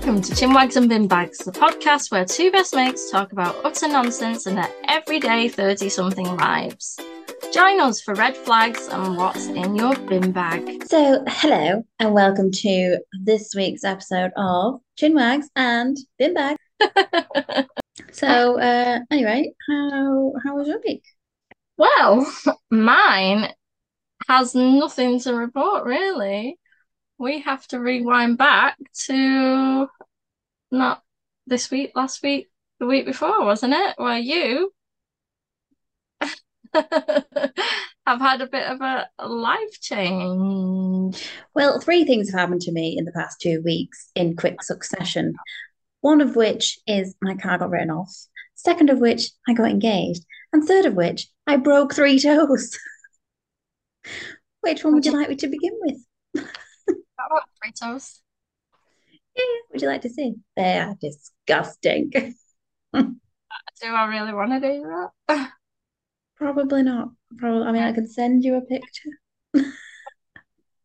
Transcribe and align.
Welcome 0.00 0.22
to 0.22 0.32
Chinwags 0.32 0.76
and 0.76 0.88
Bin 0.88 1.06
Bags, 1.06 1.36
the 1.36 1.52
podcast 1.52 2.10
where 2.10 2.24
two 2.24 2.50
best 2.50 2.74
mates 2.74 3.10
talk 3.10 3.32
about 3.32 3.54
utter 3.66 3.86
nonsense 3.86 4.46
in 4.46 4.54
their 4.54 4.72
everyday 4.84 5.46
30 5.46 5.90
something 5.90 6.24
lives. 6.38 6.98
Join 7.52 7.78
us 7.80 8.00
for 8.00 8.14
red 8.14 8.34
flags 8.34 8.88
and 8.88 9.18
what's 9.18 9.48
in 9.48 9.76
your 9.76 9.94
bin 9.94 10.32
bag. 10.32 10.86
So, 10.86 11.22
hello 11.28 11.84
and 11.98 12.14
welcome 12.14 12.50
to 12.50 12.98
this 13.24 13.52
week's 13.54 13.84
episode 13.84 14.30
of 14.38 14.80
Chinwags 14.98 15.48
and 15.54 15.98
Bin 16.18 16.32
Bag. 16.32 16.56
so, 18.10 18.58
uh, 18.58 19.00
anyway, 19.10 19.52
how 19.68 20.32
how 20.42 20.56
was 20.56 20.66
your 20.66 20.80
week? 20.82 21.04
Well, 21.76 22.26
mine 22.70 23.52
has 24.26 24.54
nothing 24.54 25.20
to 25.20 25.34
report 25.34 25.84
really. 25.84 26.58
We 27.20 27.40
have 27.40 27.66
to 27.68 27.78
rewind 27.78 28.38
back 28.38 28.78
to 29.04 29.86
not 30.70 31.02
this 31.46 31.70
week, 31.70 31.92
last 31.94 32.22
week, 32.22 32.50
the 32.78 32.86
week 32.86 33.04
before, 33.04 33.44
wasn't 33.44 33.74
it? 33.74 33.94
Where 33.98 34.18
you 34.18 34.72
have 36.72 36.86
had 38.06 38.40
a 38.40 38.46
bit 38.46 38.66
of 38.66 38.80
a 38.80 39.06
life 39.22 39.80
change. 39.82 41.30
Well, 41.54 41.78
three 41.78 42.04
things 42.04 42.30
have 42.30 42.40
happened 42.40 42.62
to 42.62 42.72
me 42.72 42.96
in 42.96 43.04
the 43.04 43.12
past 43.12 43.38
two 43.38 43.60
weeks 43.62 44.10
in 44.14 44.34
quick 44.34 44.62
succession. 44.62 45.34
One 46.00 46.22
of 46.22 46.36
which 46.36 46.78
is 46.86 47.14
my 47.20 47.34
car 47.34 47.58
got 47.58 47.68
written 47.68 47.90
off. 47.90 48.14
Second 48.54 48.88
of 48.88 48.98
which, 48.98 49.28
I 49.46 49.52
got 49.52 49.68
engaged. 49.68 50.24
And 50.54 50.64
third 50.66 50.86
of 50.86 50.94
which, 50.94 51.26
I 51.46 51.58
broke 51.58 51.92
three 51.92 52.18
toes. 52.18 52.78
Which 54.62 54.84
one 54.84 54.94
would 54.94 55.06
you 55.06 55.12
like 55.12 55.28
me 55.28 55.36
to 55.36 55.48
begin 55.48 55.78
with? 55.82 56.46
About 57.30 57.42
three? 57.62 57.98
Yeah, 59.36 59.44
would 59.70 59.82
you 59.82 59.88
like 59.88 60.02
to 60.02 60.10
see? 60.10 60.34
They 60.56 60.78
are 60.78 60.96
disgusting. 61.00 62.10
Do 62.92 63.86
I 63.86 64.04
really 64.06 64.34
want 64.34 64.50
to 64.52 64.60
do 64.60 65.08
that? 65.28 65.50
Probably 66.36 66.82
not. 66.82 67.10
Probably. 67.38 67.66
I 67.66 67.72
mean, 67.72 67.82
I 67.82 67.92
could 67.92 68.10
send 68.10 68.44
you 68.44 68.56
a 68.56 68.60
picture. 68.60 69.10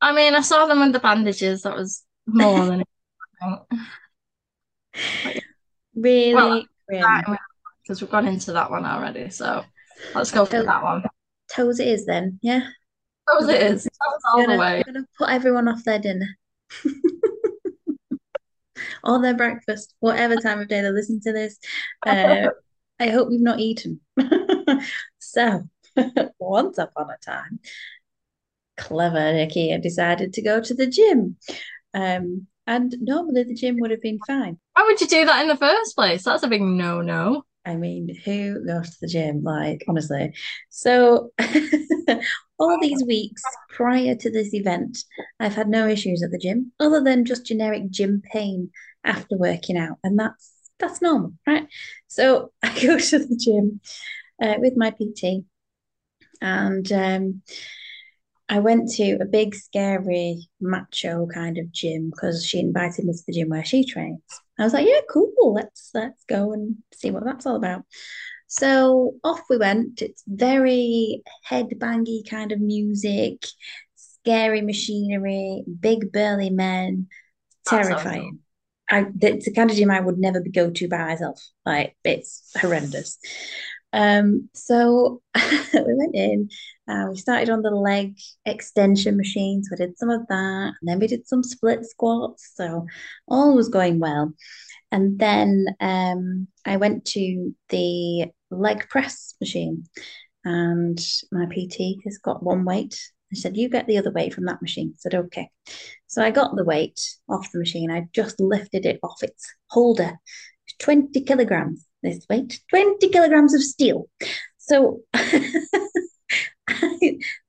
I 0.02 0.14
mean, 0.14 0.36
I 0.36 0.42
saw 0.42 0.66
them 0.66 0.80
with 0.80 0.94
the 0.94 1.00
bandages. 1.00 1.64
That 1.64 1.76
was 1.76 2.04
more 2.26 2.66
than 2.66 2.82
it. 2.82 2.88
Really 5.96 6.68
Well, 6.90 7.38
because 7.82 8.02
we've 8.02 8.12
gone 8.12 8.28
into 8.28 8.52
that 8.54 8.70
one 8.70 8.86
already. 8.86 9.30
So 9.30 9.64
let's 10.14 10.32
go 10.32 10.46
for 10.46 10.64
that 10.64 10.84
one. 10.84 11.04
Toes 11.52 11.80
it 11.80 11.88
is 11.88 12.06
then, 12.06 12.40
yeah. 12.42 12.68
That 13.28 13.38
was 13.40 13.50
it 13.50 13.62
is. 13.62 13.84
That 13.84 13.92
was 14.06 14.22
all 14.28 14.42
the 14.42 14.48
Gonna, 14.48 14.60
way. 14.60 14.84
gonna 14.86 15.06
put 15.18 15.30
everyone 15.30 15.68
off 15.68 15.84
their 15.84 16.00
dinner. 16.00 16.28
or 19.04 19.22
their 19.22 19.36
breakfast, 19.36 19.96
whatever 20.00 20.36
time 20.36 20.60
of 20.60 20.68
day 20.68 20.82
they 20.82 20.92
listen 20.92 21.20
to 21.22 21.32
this. 21.32 21.58
Uh, 22.06 22.48
I 23.00 23.08
hope 23.10 23.30
you've 23.32 23.42
not 23.42 23.60
eaten. 23.60 24.00
so, 25.20 25.64
once 26.40 26.78
upon 26.78 27.10
a 27.10 27.18
time, 27.26 27.60
clever 28.78 29.34
Nikki 29.34 29.70
had 29.70 29.82
decided 29.82 30.34
to 30.34 30.42
go 30.42 30.62
to 30.62 30.74
the 30.74 30.88
gym. 30.88 31.38
Um, 31.94 32.48
and 32.68 32.96
normally 33.00 33.44
the 33.44 33.56
gym 33.56 33.80
would 33.80 33.92
have 33.92 34.02
been 34.02 34.20
fine. 34.26 34.58
Why 34.74 34.84
would 34.84 35.00
you 35.00 35.08
do 35.08 35.26
that 35.26 35.42
in 35.42 35.48
the 35.48 35.58
first 35.58 35.96
place? 35.96 36.24
That's 36.24 36.44
a 36.44 36.48
big 36.48 36.62
no-no. 36.62 37.44
I 37.66 37.76
mean, 37.76 38.16
who 38.26 38.66
goes 38.66 38.92
to 38.92 38.98
the 39.02 39.08
gym? 39.08 39.44
Like, 39.44 39.84
honestly. 39.88 40.34
So, 40.70 41.32
all 42.60 42.80
these 42.80 43.04
weeks 43.06 43.44
prior 43.70 44.16
to 44.16 44.32
this 44.32 44.54
event, 44.54 45.00
I've 45.40 45.56
had 45.56 45.68
no 45.68 45.88
issues 45.88 46.24
at 46.24 46.32
the 46.32 46.38
gym 46.38 46.72
other 46.80 47.04
than 47.04 47.26
just 47.26 47.46
generic 47.46 47.90
gym 47.90 48.22
pain 48.32 48.70
after 49.04 49.38
working 49.38 49.78
out. 49.78 49.98
And 50.04 50.20
that's 50.20 50.54
that's 50.80 51.02
normal, 51.02 51.34
right? 51.48 51.68
So, 52.08 52.52
I 52.64 52.70
go 52.80 53.00
to 53.00 53.20
the 53.20 53.36
gym 53.36 53.82
uh, 54.42 54.56
with 54.60 54.78
my 54.78 54.92
PT 54.92 55.46
and 56.42 56.92
um, 56.92 57.42
I 58.48 58.60
went 58.60 58.92
to 58.94 59.18
a 59.22 59.26
big, 59.26 59.56
scary, 59.56 60.50
macho 60.62 61.28
kind 61.34 61.58
of 61.58 61.72
gym 61.72 62.12
because 62.12 62.46
she 62.46 62.60
invited 62.60 63.06
me 63.06 63.14
to 63.14 63.24
the 63.26 63.34
gym 63.34 63.50
where 63.50 63.66
she 63.66 63.86
trains. 63.86 64.42
I 64.58 64.64
was 64.64 64.74
like, 64.74 64.88
yeah, 64.88 65.02
cool. 65.10 65.54
Let's 65.54 65.92
let's 65.94 66.24
go 66.26 66.54
and 66.54 66.78
see 66.94 67.12
what 67.12 67.26
that's 67.26 67.46
all 67.46 67.56
about. 67.56 67.84
So 68.48 69.16
off 69.24 69.42
we 69.50 69.58
went. 69.58 70.02
It's 70.02 70.24
very 70.28 71.24
headbangy 71.50 72.30
kind 72.30 72.52
of 72.52 72.62
music, 72.62 73.46
scary 73.96 74.62
machinery, 74.62 75.64
big 75.80 76.12
burly 76.12 76.50
men, 76.50 77.08
terrifying. 77.66 78.40
I 78.90 79.08
it's 79.22 79.46
the 79.46 79.54
kind 79.54 79.70
of 79.70 79.76
gym 79.76 79.92
I 79.92 80.00
would 80.00 80.20
never 80.20 80.42
go 80.42 80.70
to 80.70 80.88
by 80.88 80.98
myself. 80.98 81.42
Like 81.66 81.98
it's 82.04 82.52
horrendous. 82.60 83.18
Um, 83.96 84.50
so 84.54 85.22
we 85.74 85.94
went 85.96 86.16
in, 86.16 86.50
uh, 86.88 87.08
we 87.10 87.18
started 87.18 87.50
on 87.50 87.62
the 87.62 87.72
leg 87.72 88.18
extension 88.46 89.16
machines. 89.16 89.70
We 89.72 89.78
did 89.78 89.98
some 89.98 90.10
of 90.10 90.28
that, 90.28 90.74
and 90.80 90.84
then 90.84 91.00
we 91.00 91.08
did 91.08 91.28
some 91.28 91.44
split 91.44 91.86
squats. 91.86 92.52
So 92.56 92.86
all 93.28 93.56
was 93.56 93.70
going 93.70 94.00
well. 94.00 94.34
And 94.92 95.18
then 95.18 95.66
um, 95.80 96.48
I 96.66 96.76
went 96.78 97.06
to 97.06 97.56
the 97.70 98.26
leg 98.52 98.88
press 98.90 99.34
machine, 99.40 99.86
and 100.44 101.00
my 101.32 101.46
PT 101.46 102.04
has 102.04 102.18
got 102.18 102.44
one 102.44 102.66
weight. 102.66 103.00
I 103.32 103.36
said, 103.38 103.56
You 103.56 103.70
get 103.70 103.88
the 103.88 103.98
other 103.98 104.12
weight 104.12 104.34
from 104.34 104.46
that 104.46 104.62
machine. 104.62 104.92
I 104.94 104.98
said, 105.00 105.16
Okay. 105.16 105.50
So 106.08 106.22
I 106.22 106.32
got 106.32 106.56
the 106.56 106.66
weight 106.66 107.00
off 107.30 107.52
the 107.52 107.60
machine. 107.60 107.92
I 107.92 108.08
just 108.14 108.42
lifted 108.42 108.86
it 108.86 109.00
off 109.04 109.24
its 109.24 109.46
holder. 109.68 110.20
20 110.80 111.22
kilograms, 111.22 111.86
this 112.04 112.26
weight, 112.30 112.60
20 112.70 113.10
kilograms 113.10 113.54
of 113.54 113.64
steel. 113.64 114.08
So 114.58 115.02
I 115.14 115.52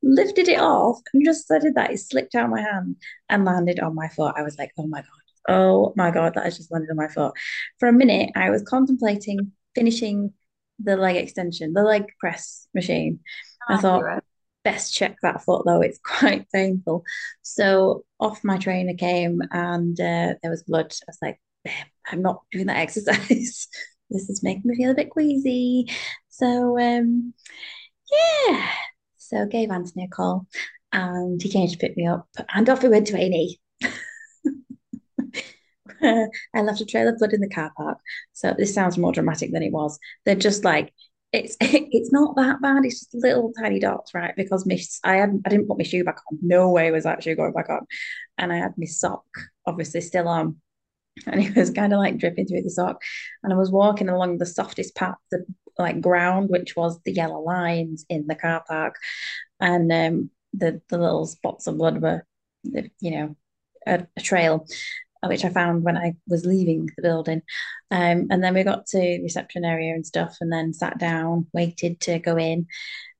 lifted 0.03 0.49
it 0.49 0.61
off 0.61 1.01
and 1.13 1.25
just 1.25 1.49
did 1.49 1.75
that, 1.75 1.93
it 1.93 1.99
slipped 1.99 2.35
out 2.35 2.45
of 2.45 2.51
my 2.51 2.61
hand 2.61 2.97
and 3.29 3.45
landed 3.45 3.81
on 3.81 3.95
my 3.95 4.09
foot. 4.09 4.35
I 4.37 4.43
was 4.43 4.59
like, 4.59 4.73
oh 4.79 4.87
my 4.87 5.01
God, 5.01 5.09
oh 5.49 5.93
my 5.97 6.11
God, 6.11 6.35
that 6.35 6.45
has 6.45 6.57
just 6.57 6.73
landed 6.73 6.91
on 6.91 6.97
my 6.97 7.09
foot. 7.09 7.35
For 7.79 7.89
a 7.89 7.93
minute, 7.93 8.31
I 8.35 8.51
was 8.51 8.63
contemplating 8.63 9.53
finishing 9.75 10.33
the 10.79 10.97
leg 10.97 11.17
extension, 11.17 11.73
the 11.73 11.83
leg 11.83 12.05
press 12.21 12.69
machine. 12.75 13.21
I 13.69 13.79
thought, 13.79 14.23
best 14.65 14.93
check 14.93 15.17
that 15.23 15.43
foot 15.43 15.65
though, 15.65 15.81
it's 15.81 15.99
quite 16.05 16.51
painful. 16.53 17.05
So 17.43 18.05
off 18.19 18.43
my 18.43 18.59
trainer 18.59 18.95
came 18.95 19.41
and 19.53 19.99
uh, 20.01 20.35
there 20.43 20.51
was 20.51 20.65
blood. 20.65 20.93
I 20.93 21.09
was 21.09 21.19
like, 21.23 21.41
I'm 22.11 22.23
not 22.23 22.43
doing 22.51 22.67
that 22.67 22.77
exercise. 22.79 23.69
This 24.11 24.31
is 24.31 24.43
making 24.43 24.63
me 24.65 24.77
feel 24.77 24.93
a 24.93 24.95
bit 24.95 25.11
queasy. 25.11 25.91
So 26.29 26.79
um 26.79 27.35
yeah. 28.49 28.71
So 29.17 29.47
gave 29.47 29.71
Anthony 29.71 30.05
a 30.05 30.09
call 30.09 30.47
and 30.93 31.41
he 31.43 31.51
came 31.51 31.69
to 31.69 31.79
pick 31.79 31.97
me 31.97 32.07
up 32.07 32.29
and 32.55 32.69
off 32.69 32.83
we 32.83 32.89
went 32.89 33.07
to 33.09 33.17
A&E. 33.17 33.61
I 36.03 36.63
left 36.63 36.81
a 36.81 36.87
trail 36.87 37.09
of 37.09 37.19
blood 37.19 37.33
in 37.33 37.41
the 37.41 37.49
car 37.49 37.73
park. 37.77 37.99
So 38.33 38.55
this 38.57 38.75
sounds 38.75 38.99
more 38.99 39.13
dramatic 39.13 39.53
than 39.53 39.63
it 39.63 39.73
was. 39.73 39.99
They're 40.25 40.35
just 40.35 40.65
like 40.65 40.93
it's 41.33 41.57
it's 41.61 42.13
not 42.13 42.37
that 42.37 42.61
bad. 42.63 42.85
It's 42.85 43.01
just 43.01 43.15
little 43.15 43.53
tiny 43.53 43.81
dots, 43.81 44.15
right? 44.15 44.35
Because 44.37 44.67
my 44.67 44.79
I 45.05 45.17
had 45.17 45.41
I 45.45 45.49
didn't 45.49 45.69
put 45.69 45.79
my 45.79 45.85
shoe 45.85 46.05
back 46.05 46.19
on. 46.31 46.39
No 46.43 46.71
way 46.71 46.91
was 46.91 47.05
that 47.05 47.23
shoe 47.23 47.37
going 47.37 47.53
back 47.53 47.71
on, 47.71 47.87
and 48.39 48.53
I 48.53 48.57
had 48.57 48.75
my 48.77 48.87
sock 48.87 49.25
obviously 49.67 50.01
still 50.01 50.29
on, 50.29 50.57
and 51.27 51.41
it 51.43 51.57
was 51.57 51.71
kind 51.71 51.93
of 51.93 51.99
like 51.99 52.19
dripping 52.19 52.47
through 52.47 52.63
the 52.63 52.71
sock. 52.71 53.03
And 53.43 53.53
I 53.53 53.57
was 53.57 53.71
walking 53.71 54.09
along 54.09 54.39
the 54.39 54.47
softest 54.47 54.95
part, 54.95 55.17
the 55.31 55.45
like 55.79 56.01
ground, 56.01 56.49
which 56.51 56.77
was 56.77 57.01
the 57.03 57.13
yellow 57.13 57.41
lines 57.41 58.07
in 58.09 58.27
the 58.27 58.35
car 58.35 58.65
park, 58.67 58.97
and 59.61 59.93
um, 59.93 60.31
the 60.55 60.81
the 60.89 60.99
little 60.99 61.27
spots 61.27 61.67
of 61.67 61.79
blood 61.79 62.01
were, 62.03 62.25
you 62.65 63.11
know, 63.11 63.37
a, 63.87 64.07
a 64.17 64.21
trail 64.21 64.67
which 65.25 65.45
I 65.45 65.49
found 65.49 65.83
when 65.83 65.97
I 65.97 66.15
was 66.29 66.47
leaving 66.47 66.89
the 66.97 67.03
building. 67.03 67.43
Um, 67.91 68.29
and 68.31 68.45
then 68.45 68.55
we 68.55 68.63
got 68.63 68.87
to 68.87 68.99
the 68.99 69.23
reception 69.23 69.65
area 69.65 69.93
and 69.95 70.07
stuff, 70.07 70.37
and 70.41 70.53
then 70.53 70.73
sat 70.73 70.99
down, 70.99 71.47
waited 71.53 72.01
to 72.03 72.19
go 72.19 72.37
in. 72.37 72.67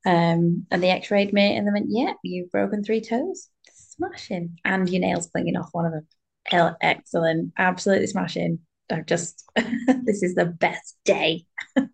Um, 0.07 0.67
and 0.71 0.83
they 0.83 0.91
x-rayed 0.91 1.33
me, 1.33 1.57
and 1.57 1.67
they 1.67 1.73
went, 1.73 1.89
"Yeah, 1.91 2.13
you've 2.23 2.53
broken 2.53 2.85
three 2.85 3.01
toes, 3.01 3.49
smashing, 3.73 4.59
and 4.65 4.89
your 4.89 5.01
nails 5.01 5.29
clinging 5.29 5.57
off 5.57 5.71
one 5.73 5.87
of 5.87 5.93
them. 5.93 6.07
El- 6.53 6.77
Excellent, 6.81 7.53
absolutely 7.59 8.07
smashing. 8.07 8.61
I've 8.91 9.07
just, 9.07 9.45
this 9.57 10.23
is 10.23 10.35
the 10.35 10.47
best 10.47 10.97
day." 11.05 11.45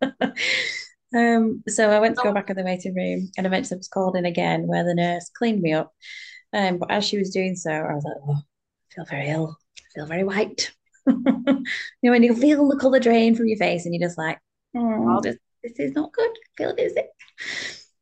Um, 1.15 1.63
so 1.69 1.91
I 1.91 1.99
went 2.01 2.17
to 2.17 2.23
go 2.23 2.33
back 2.33 2.49
in 2.49 2.57
the 2.57 2.63
waiting 2.65 2.95
room, 2.95 3.31
and 3.37 3.47
eventually 3.47 3.77
was 3.77 3.89
called 3.89 4.17
in 4.17 4.25
again, 4.25 4.67
where 4.67 4.85
the 4.85 4.95
nurse 4.95 5.31
cleaned 5.37 5.61
me 5.61 5.75
up. 5.75 5.93
Um, 6.53 6.79
but 6.79 6.91
as 6.91 7.05
she 7.05 7.19
was 7.19 7.31
doing 7.31 7.55
so, 7.55 7.71
I 7.71 7.93
was 7.95 8.05
like, 8.05 8.17
"Oh, 8.27 8.41
I 8.41 8.95
feel 8.95 9.05
very 9.05 9.29
ill. 9.29 9.57
I 9.79 9.83
feel 9.95 10.07
very 10.07 10.25
white." 10.25 10.73
you 11.07 11.15
know, 12.03 12.11
when 12.11 12.23
you 12.23 12.35
feel 12.35 12.69
the 12.69 12.79
color 12.79 12.99
drain 12.99 13.35
from 13.35 13.47
your 13.49 13.59
face, 13.59 13.85
and 13.85 13.95
you're 13.95 14.07
just 14.09 14.19
like, 14.19 14.39
"Oh, 14.75 15.21
this, 15.21 15.37
this 15.63 15.79
is 15.79 15.93
not 15.95 16.13
good. 16.13 16.31
I 16.31 16.51
feel 16.57 16.71
a 16.71 16.75
bit 16.75 16.93
sick." 16.95 17.09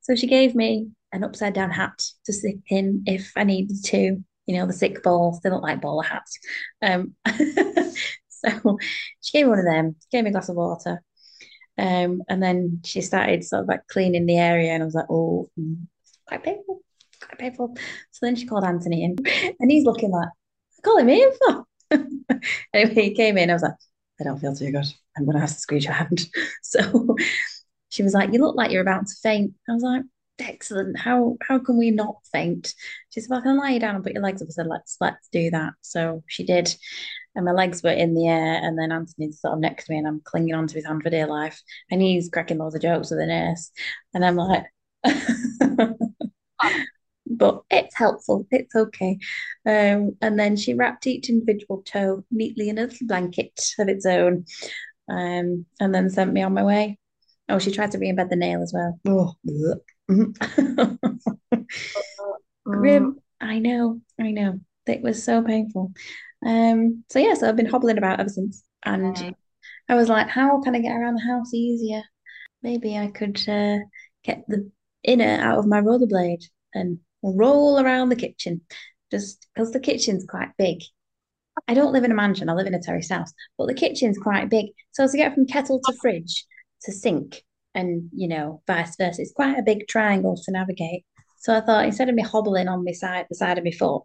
So 0.03 0.15
she 0.15 0.27
gave 0.27 0.55
me 0.55 0.91
an 1.13 1.25
upside 1.25 1.53
down 1.55 1.71
hat 1.71 2.03
to 2.27 2.33
stick 2.33 2.57
in 2.69 3.03
if 3.07 3.33
I 3.37 3.45
needed 3.45 3.83
to. 3.87 4.23
You 4.51 4.59
know, 4.59 4.67
the 4.67 4.73
sick 4.73 5.03
balls, 5.05 5.41
they 5.41 5.51
look 5.51 5.63
like 5.63 5.81
bowler 5.81 6.03
hats. 6.03 6.39
Um, 6.83 7.15
So 8.41 8.79
she 9.21 9.39
gave 9.39 9.47
me 9.47 9.51
one 9.51 9.59
of 9.59 9.65
them, 9.65 9.97
gave 10.11 10.25
me 10.25 10.31
a 10.31 10.33
glass 10.33 10.49
of 10.49 10.57
water. 10.57 11.03
Um, 11.79 12.23
and 12.29 12.43
then 12.43 12.81
she 12.85 13.01
started 13.01 13.45
sort 13.45 13.63
of 13.63 13.69
like 13.69 13.87
cleaning 13.89 14.27
the 14.27 14.39
area, 14.39 14.73
and 14.73 14.83
I 14.83 14.87
was 14.87 14.95
like, 14.95 15.11
oh, 15.11 15.51
quite 16.27 16.43
painful, 16.43 16.83
quite 17.21 17.39
painful. 17.39 17.77
So 18.11 18.27
then 18.27 18.37
she 18.37 18.47
called 18.47 18.65
Anthony 18.65 19.05
in, 19.05 19.17
and 19.61 19.71
he's 19.71 19.85
looking 19.85 20.11
like, 20.11 20.29
I 20.29 20.83
call 20.83 20.99
him 20.99 21.09
in 21.09 21.31
for. 21.33 21.65
anyway, 22.75 22.95
he 22.95 23.15
came 23.15 23.39
in. 23.39 23.51
I 23.51 23.55
was 23.55 23.63
like, 23.63 23.75
I 24.21 24.25
don't 24.25 24.39
feel 24.39 24.55
too 24.55 24.71
good. 24.71 24.87
I'm 25.17 25.27
gonna 25.27 25.41
have 25.41 25.51
to 25.51 25.55
squeeze 25.55 25.85
your 25.85 25.95
hand. 25.95 26.27
So 26.63 27.17
she 27.89 28.03
was 28.03 28.15
like, 28.15 28.33
You 28.33 28.41
look 28.41 28.57
like 28.57 28.71
you're 28.71 28.83
about 28.83 29.07
to 29.07 29.15
faint. 29.23 29.55
I 29.69 29.73
was 29.73 29.83
like, 29.83 30.03
Excellent. 30.41 30.99
How 30.99 31.37
how 31.47 31.59
can 31.59 31.77
we 31.77 31.91
not 31.91 32.17
faint? 32.33 32.75
She 33.11 33.21
said, 33.21 33.31
Well, 33.31 33.41
I 33.41 33.43
can 33.43 33.59
lie 33.59 33.71
you 33.71 33.81
down 33.81 33.95
and 33.95 34.05
put 34.05 34.15
your 34.15 34.23
legs 34.23 34.43
up. 34.43 34.49
I 34.49 34.53
said, 34.53 34.67
Let's 34.67 34.97
let's 35.01 35.29
do 35.31 35.51
that. 35.51 35.75
So 35.83 36.23
she 36.27 36.45
did. 36.45 36.75
And 37.37 37.45
my 37.45 37.53
legs 37.53 37.83
were 37.83 37.91
in 37.91 38.15
the 38.15 38.27
air, 38.27 38.59
and 38.61 38.77
then 38.77 38.91
Anthony's 38.91 39.41
sort 39.41 39.55
of 39.55 39.61
next 39.61 39.87
to 39.87 39.93
me, 39.93 39.99
and 39.99 40.09
I'm 40.09 40.21
clinging 40.25 40.55
onto 40.55 40.75
his 40.75 40.85
hand 40.87 41.03
for 41.03 41.11
dear 41.11 41.29
life. 41.29 41.63
And 41.91 42.03
he's 42.03 42.29
cracking 42.29 42.59
loads 42.59 42.75
of 42.75 42.83
jokes 42.83 43.11
with 43.11 43.21
the 43.21 43.27
nurse. 43.27 43.71
And 44.13 44.25
I'm 44.25 44.35
like, 44.35 44.65
but 47.27 47.63
it's 47.71 47.97
helpful. 47.97 48.47
It's 48.51 48.75
okay. 48.75 49.19
Um, 49.65 50.17
and 50.21 50.39
then 50.39 50.57
she 50.57 50.75
wrapped 50.75 51.07
each 51.07 51.29
individual 51.29 51.83
toe 51.87 52.25
neatly 52.33 52.69
in 52.69 52.79
a 52.79 52.83
little 52.83 53.07
blanket 53.07 53.61
of 53.79 53.89
its 53.89 54.07
own, 54.07 54.45
um, 55.09 55.67
and 55.79 55.95
then 55.95 56.11
sent 56.11 56.33
me 56.33 56.43
on 56.43 56.55
my 56.55 56.65
way. 56.65 56.99
Oh, 57.49 57.59
she 57.59 57.73
tried 57.73 57.93
to 57.93 57.99
re-embed 57.99 58.29
the 58.31 58.37
nail 58.37 58.63
as 58.63 58.73
well. 58.73 58.99
Oh, 59.07 59.35
grim. 62.65 63.19
I 63.41 63.59
know, 63.59 64.01
I 64.21 64.31
know. 64.31 64.61
It 64.87 65.03
was 65.03 65.23
so 65.23 65.43
painful. 65.43 65.93
Um, 66.45 67.05
so 67.11 67.19
yeah, 67.19 67.35
so 67.35 67.49
I've 67.49 67.57
been 67.57 67.67
hobbling 67.67 67.99
about 67.99 68.21
ever 68.21 68.29
since. 68.29 68.63
And 68.85 69.17
Okay. 69.17 69.35
I 69.89 69.95
was 69.95 70.09
like, 70.09 70.29
how 70.29 70.61
can 70.63 70.75
I 70.75 70.81
get 70.81 70.97
around 70.97 71.17
the 71.17 71.23
house 71.23 71.55
easier? 71.55 72.03
Maybe 72.63 72.99
I 72.99 73.09
could 73.09 73.37
uh, 73.49 73.79
get 74.25 74.45
the 74.49 74.71
inner 75.05 75.41
out 75.43 75.59
of 75.59 75.67
my 75.67 75.81
rollerblade 75.81 76.45
and 76.75 76.99
roll 77.23 77.81
around 77.81 78.11
the 78.11 78.17
kitchen. 78.17 78.63
Just 79.11 79.49
because 79.55 79.73
the 79.73 79.81
kitchen's 79.81 80.27
quite 80.27 80.51
big. 80.59 80.83
I 81.69 81.75
don't 81.75 81.93
live 81.93 82.05
in 82.05 82.13
a 82.13 82.15
mansion, 82.15 82.49
I 82.49 82.55
live 82.55 82.67
in 82.67 82.75
a 82.75 82.83
terrace 82.83 83.11
house, 83.11 83.33
but 83.59 83.67
the 83.67 83.75
kitchen's 83.75 84.19
quite 84.19 84.51
big. 84.51 84.67
So 84.93 85.07
to 85.07 85.17
get 85.17 85.35
from 85.35 85.47
kettle 85.47 85.81
to 85.81 85.93
fridge 85.93 86.47
to 86.83 86.93
sink 86.93 87.43
and, 87.75 88.09
you 88.13 88.29
know, 88.29 88.63
vice 88.67 88.97
versa, 88.97 89.23
it's 89.23 89.33
quite 89.33 89.59
a 89.59 89.63
big 89.63 89.87
triangle 89.89 90.37
to 90.37 90.53
navigate. 90.53 91.05
So 91.39 91.57
I 91.57 91.61
thought 91.61 91.87
instead 91.87 92.09
of 92.09 92.15
me 92.15 92.23
hobbling 92.23 92.69
on 92.69 92.85
my 92.85 92.93
side, 92.93 93.27
the 93.29 93.37
side 93.37 93.59
of 93.59 93.65
my 93.65 93.71
foot, 93.71 94.03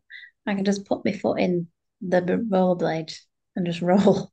I 0.47 0.53
can 0.55 0.65
just 0.65 0.85
put 0.85 1.05
my 1.05 1.11
foot 1.11 1.39
in 1.39 1.67
the 2.01 2.21
rollerblade 2.21 3.13
and 3.55 3.65
just 3.65 3.81
roll 3.83 4.31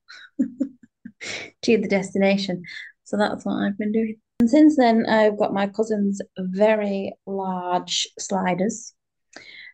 to 1.63 1.79
the 1.79 1.89
destination. 1.89 2.63
So 3.05 3.17
that's 3.17 3.45
what 3.45 3.55
I've 3.55 3.79
been 3.79 3.93
doing. 3.93 4.17
And 4.41 4.51
since 4.51 4.77
then, 4.77 5.07
I've 5.07 5.39
got 5.39 5.53
my 5.53 5.67
cousin's 5.67 6.21
very 6.37 7.13
large 7.27 8.09
sliders 8.19 8.95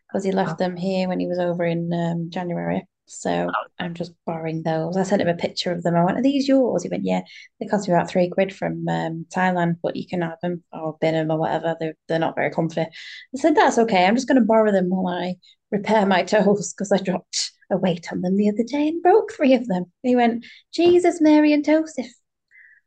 because 0.07 0.23
he 0.23 0.31
left 0.31 0.57
them 0.57 0.75
here 0.75 1.07
when 1.07 1.19
he 1.19 1.27
was 1.27 1.39
over 1.39 1.63
in 1.63 1.91
um, 1.93 2.29
January. 2.29 2.87
So 3.09 3.49
I'm 3.79 3.95
just 3.95 4.13
borrowing 4.25 4.61
those. 4.61 4.95
I 4.95 5.03
sent 5.03 5.21
him 5.21 5.27
a 5.27 5.33
picture 5.33 5.71
of 5.71 5.81
them. 5.81 5.95
I 5.95 6.03
went, 6.03 6.19
Are 6.19 6.21
these 6.21 6.47
yours? 6.47 6.83
He 6.83 6.89
went, 6.89 7.05
Yeah, 7.05 7.21
they 7.59 7.65
cost 7.65 7.87
me 7.87 7.93
about 7.93 8.09
three 8.09 8.29
quid 8.29 8.53
from 8.53 8.87
um, 8.87 9.25
Thailand, 9.35 9.77
but 9.81 9.95
you 9.95 10.07
can 10.07 10.21
have 10.21 10.39
them 10.41 10.63
or 10.71 10.95
bin 11.01 11.15
them 11.15 11.31
or 11.31 11.39
whatever. 11.39 11.75
They're, 11.79 11.95
they're 12.07 12.19
not 12.19 12.35
very 12.35 12.51
comfy. 12.51 12.81
I 12.81 12.87
said, 13.35 13.55
That's 13.55 13.79
okay. 13.79 14.05
I'm 14.05 14.15
just 14.15 14.27
going 14.27 14.39
to 14.39 14.45
borrow 14.45 14.71
them 14.71 14.89
while 14.89 15.13
I 15.13 15.35
repair 15.71 16.05
my 16.05 16.23
toes 16.23 16.71
because 16.73 16.91
I 16.91 16.97
dropped 16.97 17.51
a 17.71 17.77
weight 17.77 18.11
on 18.11 18.21
them 18.21 18.37
the 18.37 18.49
other 18.49 18.63
day 18.63 18.87
and 18.87 19.01
broke 19.01 19.33
three 19.33 19.55
of 19.55 19.67
them. 19.67 19.85
He 20.03 20.15
went, 20.15 20.45
Jesus, 20.71 21.19
Mary, 21.19 21.51
and 21.51 21.65
Joseph. 21.65 22.07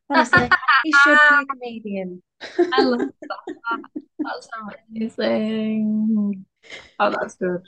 Honestly, 0.08 0.48
he 0.84 0.92
should 0.92 1.18
be 1.30 1.42
a 1.42 1.46
comedian. 1.46 2.22
I 2.72 2.82
love 2.82 3.00
that. 3.00 3.80
That's 4.18 4.48
amazing. 4.90 6.44
Oh, 6.98 7.10
that's 7.10 7.34
good. 7.34 7.62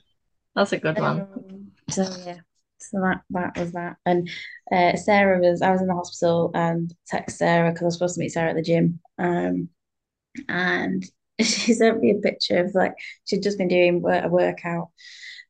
That's 0.54 0.72
a 0.72 0.78
good 0.78 0.98
one. 0.98 1.72
So 1.90 2.02
yeah, 2.24 2.38
so 2.78 3.00
that 3.00 3.22
that 3.30 3.58
was 3.58 3.72
that. 3.72 3.96
And 4.06 4.28
uh, 4.72 4.96
Sarah 4.96 5.40
was 5.40 5.62
I 5.62 5.70
was 5.70 5.80
in 5.80 5.88
the 5.88 5.94
hospital 5.94 6.50
and 6.54 6.94
text 7.06 7.38
Sarah 7.38 7.70
because 7.70 7.82
I 7.82 7.84
was 7.86 7.94
supposed 7.94 8.14
to 8.14 8.20
meet 8.20 8.30
Sarah 8.30 8.50
at 8.50 8.56
the 8.56 8.62
gym. 8.62 9.00
Um, 9.18 9.68
and 10.48 11.04
she 11.40 11.72
sent 11.72 12.00
me 12.00 12.10
a 12.10 12.14
picture 12.20 12.64
of 12.64 12.74
like 12.74 12.94
she'd 13.24 13.42
just 13.42 13.58
been 13.58 13.68
doing 13.68 14.02
a 14.04 14.28
workout, 14.28 14.90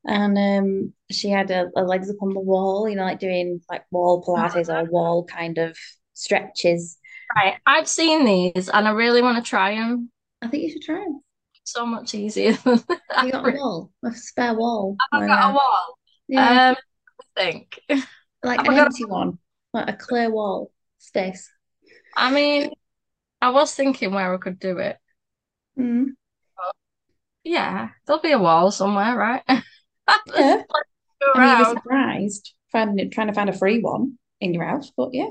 and 0.05 0.39
um, 0.39 0.93
she 1.11 1.31
had 1.31 1.51
her, 1.51 1.71
legs 1.77 2.11
up 2.11 2.23
on 2.23 2.35
the 2.35 2.41
wall, 2.41 2.89
you 2.89 2.97
know, 2.97 3.05
like 3.05 3.21
doing 3.21 3.61
like 3.71 3.85
wall 3.91 4.25
Pilates 4.25 4.69
or 4.69 4.85
wall 4.91 5.25
kind 5.25 5.59
of 5.59 5.77
stretches. 6.15 6.99
Right, 7.37 7.57
I've 7.67 7.89
seen 7.89 8.25
these 8.25 8.69
and 8.69 8.87
I 8.87 8.93
really 8.93 9.23
want 9.23 9.43
to 9.43 9.49
try 9.49 9.75
them. 9.75 10.11
I 10.41 10.49
think 10.49 10.63
you 10.63 10.71
should 10.71 10.83
try 10.83 11.01
them. 11.01 11.21
So 11.67 11.87
much 11.87 12.15
easier 12.15 12.59
You 12.67 13.33
got 13.33 13.49
a 13.49 13.53
wall, 13.57 13.91
a 14.05 14.13
spare 14.13 14.55
wall. 14.55 14.97
I've 15.13 15.27
got 15.27 15.51
a 15.51 15.55
wall. 15.55 15.99
Yeah, 16.29 16.71
Um, 16.71 16.77
I 17.37 17.41
think. 17.41 17.81
like 18.43 18.61
Have 18.61 18.69
an 18.69 18.75
I 18.75 18.87
empty 18.87 19.05
one, 19.05 19.39
like 19.73 19.89
a 19.89 19.93
clear 19.95 20.31
wall 20.31 20.71
space. 20.99 21.51
I 22.17 22.33
mean, 22.33 22.71
I 23.41 23.51
was 23.51 23.75
thinking 23.75 24.13
where 24.13 24.33
we 24.33 24.39
could 24.39 24.59
do 24.59 24.79
it. 24.79 24.99
Mm. 25.79 26.15
Yeah, 27.45 27.91
there'll 28.07 28.23
be 28.23 28.33
a 28.33 28.39
wall 28.39 28.71
somewhere, 28.71 29.17
right? 29.17 29.43
Yeah. 30.27 30.63
plenty 30.69 30.89
to 31.21 31.27
go 31.27 31.33
I 31.35 31.39
mean, 31.41 31.51
you'd 31.51 31.59
be 31.59 31.65
surprised 31.65 32.55
finding 32.73 33.11
trying 33.11 33.29
to 33.29 33.33
find 33.35 33.51
a 33.51 33.53
free 33.53 33.81
one 33.81 34.19
in 34.41 34.55
your 34.55 34.65
house, 34.65 34.91
but 34.97 35.11
yeah. 35.13 35.31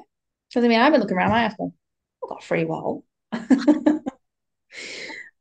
Because 0.50 0.64
I 0.66 0.68
mean, 0.68 0.80
I've 0.80 0.92
been 0.92 1.02
looking 1.02 1.18
around 1.18 1.32
my 1.32 1.44
house, 1.44 1.56
going, 1.58 1.74
I've 2.24 2.30
got 2.30 2.44
a 2.44 2.46
free 2.46 2.66
wall. 2.66 3.04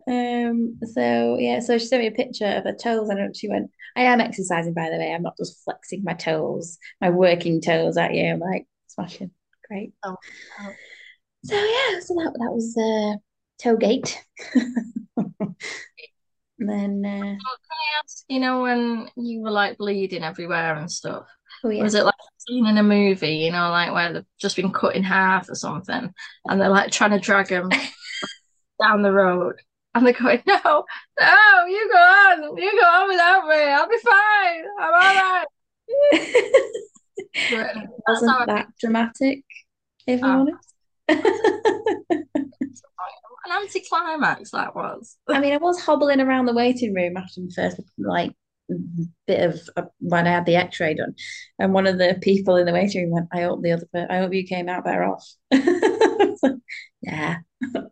Um, 0.08 0.78
so 0.84 1.36
yeah, 1.38 1.60
so 1.60 1.78
she 1.78 1.86
sent 1.86 2.02
me 2.02 2.08
a 2.08 2.12
picture 2.12 2.46
of 2.46 2.64
her 2.64 2.74
toes, 2.74 3.08
and 3.08 3.36
she 3.36 3.48
went, 3.48 3.70
I 3.96 4.02
am 4.02 4.20
exercising, 4.20 4.74
by 4.74 4.90
the 4.90 4.96
way. 4.96 5.12
I'm 5.12 5.22
not 5.22 5.36
just 5.36 5.62
flexing 5.64 6.02
my 6.04 6.14
toes, 6.14 6.78
my 7.00 7.10
working 7.10 7.60
toes 7.60 7.96
at 7.96 8.14
you. 8.14 8.24
I'm 8.32 8.40
like, 8.40 8.66
smashing. 8.88 9.30
Great. 9.68 9.92
Oh, 10.04 10.16
oh. 10.60 10.72
So 11.44 11.54
yeah, 11.54 12.00
so 12.00 12.14
that 12.14 12.34
that 12.38 12.52
was 12.52 12.76
uh 12.76 13.16
toe 13.62 13.76
gate. 13.76 14.20
And 14.54 15.54
then 16.58 17.02
uh 17.04 17.20
Can 17.20 17.38
I 17.38 18.00
ask, 18.02 18.24
you 18.28 18.40
know, 18.40 18.62
when 18.62 19.08
you 19.16 19.40
were 19.40 19.50
like 19.50 19.78
bleeding 19.78 20.22
everywhere 20.22 20.76
and 20.76 20.90
stuff, 20.90 21.26
oh 21.64 21.70
yeah. 21.70 21.82
was 21.82 21.94
it 21.94 22.04
like 22.04 22.14
seen 22.38 22.66
in 22.66 22.78
a 22.78 22.82
movie, 22.82 23.36
you 23.36 23.50
know, 23.50 23.70
like 23.70 23.92
where 23.92 24.12
they've 24.12 24.24
just 24.40 24.56
been 24.56 24.72
cut 24.72 24.94
in 24.94 25.02
half 25.02 25.48
or 25.48 25.54
something, 25.54 26.12
and 26.46 26.60
they're 26.60 26.68
like 26.68 26.90
trying 26.90 27.10
to 27.10 27.20
drag 27.20 27.48
them 27.48 27.68
down 28.82 29.02
the 29.02 29.12
road, 29.12 29.56
and 29.94 30.06
they're 30.06 30.12
going, 30.12 30.42
no, 30.46 30.58
no, 31.20 31.66
you 31.66 31.88
go 31.90 31.98
on, 31.98 32.56
you 32.56 32.72
go 32.80 32.86
on 32.86 33.08
without 33.08 33.46
me, 33.48 33.56
I'll 33.56 33.88
be 33.88 33.98
fine, 33.98 34.64
I'm 34.80 34.94
all 34.94 35.14
right. 35.14 35.46
It 37.50 37.90
wasn't 38.06 38.46
that 38.46 38.68
dramatic, 38.80 39.44
if 40.06 40.22
I'm 40.22 40.30
Oh, 40.30 40.40
honest. 40.40 40.74
an 43.44 43.52
anticlimax 43.62 44.50
that 44.52 44.74
was. 44.74 45.16
I 45.28 45.40
mean, 45.40 45.52
I 45.52 45.56
was 45.58 45.80
hobbling 45.80 46.20
around 46.20 46.46
the 46.46 46.54
waiting 46.54 46.94
room 46.94 47.16
after 47.16 47.40
the 47.40 47.52
first 47.54 47.80
like 47.98 48.32
bit 49.26 49.40
of 49.50 49.60
uh, 49.76 49.82
when 49.98 50.26
I 50.26 50.30
had 50.30 50.46
the 50.46 50.56
X-ray 50.56 50.94
done, 50.94 51.14
and 51.58 51.72
one 51.74 51.86
of 51.86 51.98
the 51.98 52.18
people 52.22 52.56
in 52.56 52.66
the 52.66 52.72
waiting 52.72 53.02
room 53.02 53.10
went, 53.12 53.28
"I 53.32 53.42
hope 53.42 53.62
the 53.62 53.72
other, 53.72 53.86
per- 53.92 54.06
I 54.08 54.18
hope 54.18 54.32
you 54.32 54.46
came 54.46 54.68
out 54.68 54.84
better 54.84 55.04
off." 55.04 55.26
Like, 56.42 56.54
yeah, 57.02 57.36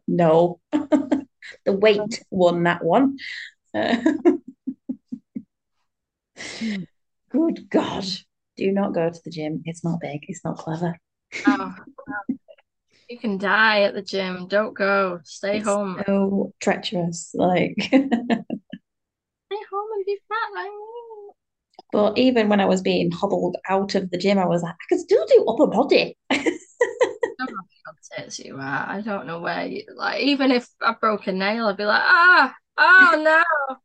no, 0.09 0.61
the 1.65 1.73
weight 1.73 2.23
won 2.31 2.63
that 2.65 2.85
one. 2.85 3.19
Uh, 3.75 3.97
good 7.31 7.69
God, 7.71 8.05
do 8.57 8.71
not 8.73 8.95
go 8.95 9.11
to 9.11 9.21
the 9.25 9.31
gym. 9.31 9.63
It's 9.65 9.85
not 9.85 10.01
big. 10.01 10.21
It's 10.29 10.45
not 10.45 10.59
clever. 10.59 10.99
Oh, 11.47 11.75
you 13.09 13.19
can 13.19 13.39
die 13.39 13.83
at 13.83 13.95
the 13.95 14.03
gym. 14.03 14.47
Don't 14.49 14.75
go. 14.77 15.21
Stay 15.25 15.59
It's 15.59 15.67
home. 15.67 16.03
so 16.07 16.53
treacherous. 16.61 17.31
Like, 17.35 17.77
Stay 17.83 17.97
home 19.73 19.89
and 19.95 20.07
be 20.07 20.19
fat 20.29 20.53
like 20.55 20.71
me. 20.71 21.33
but 21.93 22.19
even 22.19 22.49
when 22.49 22.61
I 22.61 22.67
was 22.67 22.83
being 22.83 23.11
hobbled 23.11 23.57
out 23.69 23.95
of 23.95 24.11
the 24.11 24.19
gym, 24.19 24.39
I 24.39 24.47
was 24.47 24.63
like, 24.63 24.75
I 24.75 24.85
can 24.89 24.99
still 24.99 25.25
do 25.27 25.45
upper 25.49 25.67
body. 25.67 26.17
I 27.41 27.47
don't 27.47 27.57
know 27.57 27.63
how 27.87 27.93
tits 28.23 28.39
you 28.39 28.57
are. 28.57 28.87
I 28.89 29.01
don't 29.01 29.27
know 29.27 29.41
where 29.41 29.67
you 29.67 29.85
like. 29.95 30.21
Even 30.23 30.51
if 30.53 30.69
I 30.83 30.95
broke 30.95 31.27
a 31.27 31.33
nail, 31.33 31.67
I'd 31.67 31.77
be 31.77 31.85
like, 31.85 32.03
ah, 32.03 32.55
oh 32.79 33.23
no, 33.25 33.77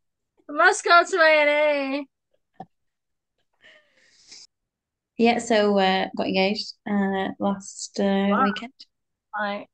I 0.49 0.51
must 0.53 0.83
go 0.83 1.03
to 1.03 1.17
A&E. 1.21 2.07
Yeah, 5.17 5.39
so 5.39 5.77
uh, 5.79 6.07
got 6.15 6.27
engaged 6.27 6.73
uh, 6.89 7.29
last 7.39 7.99
uh, 7.99 8.27
Wow, 8.29 8.43
weekend. 8.43 8.73
like 9.39 9.69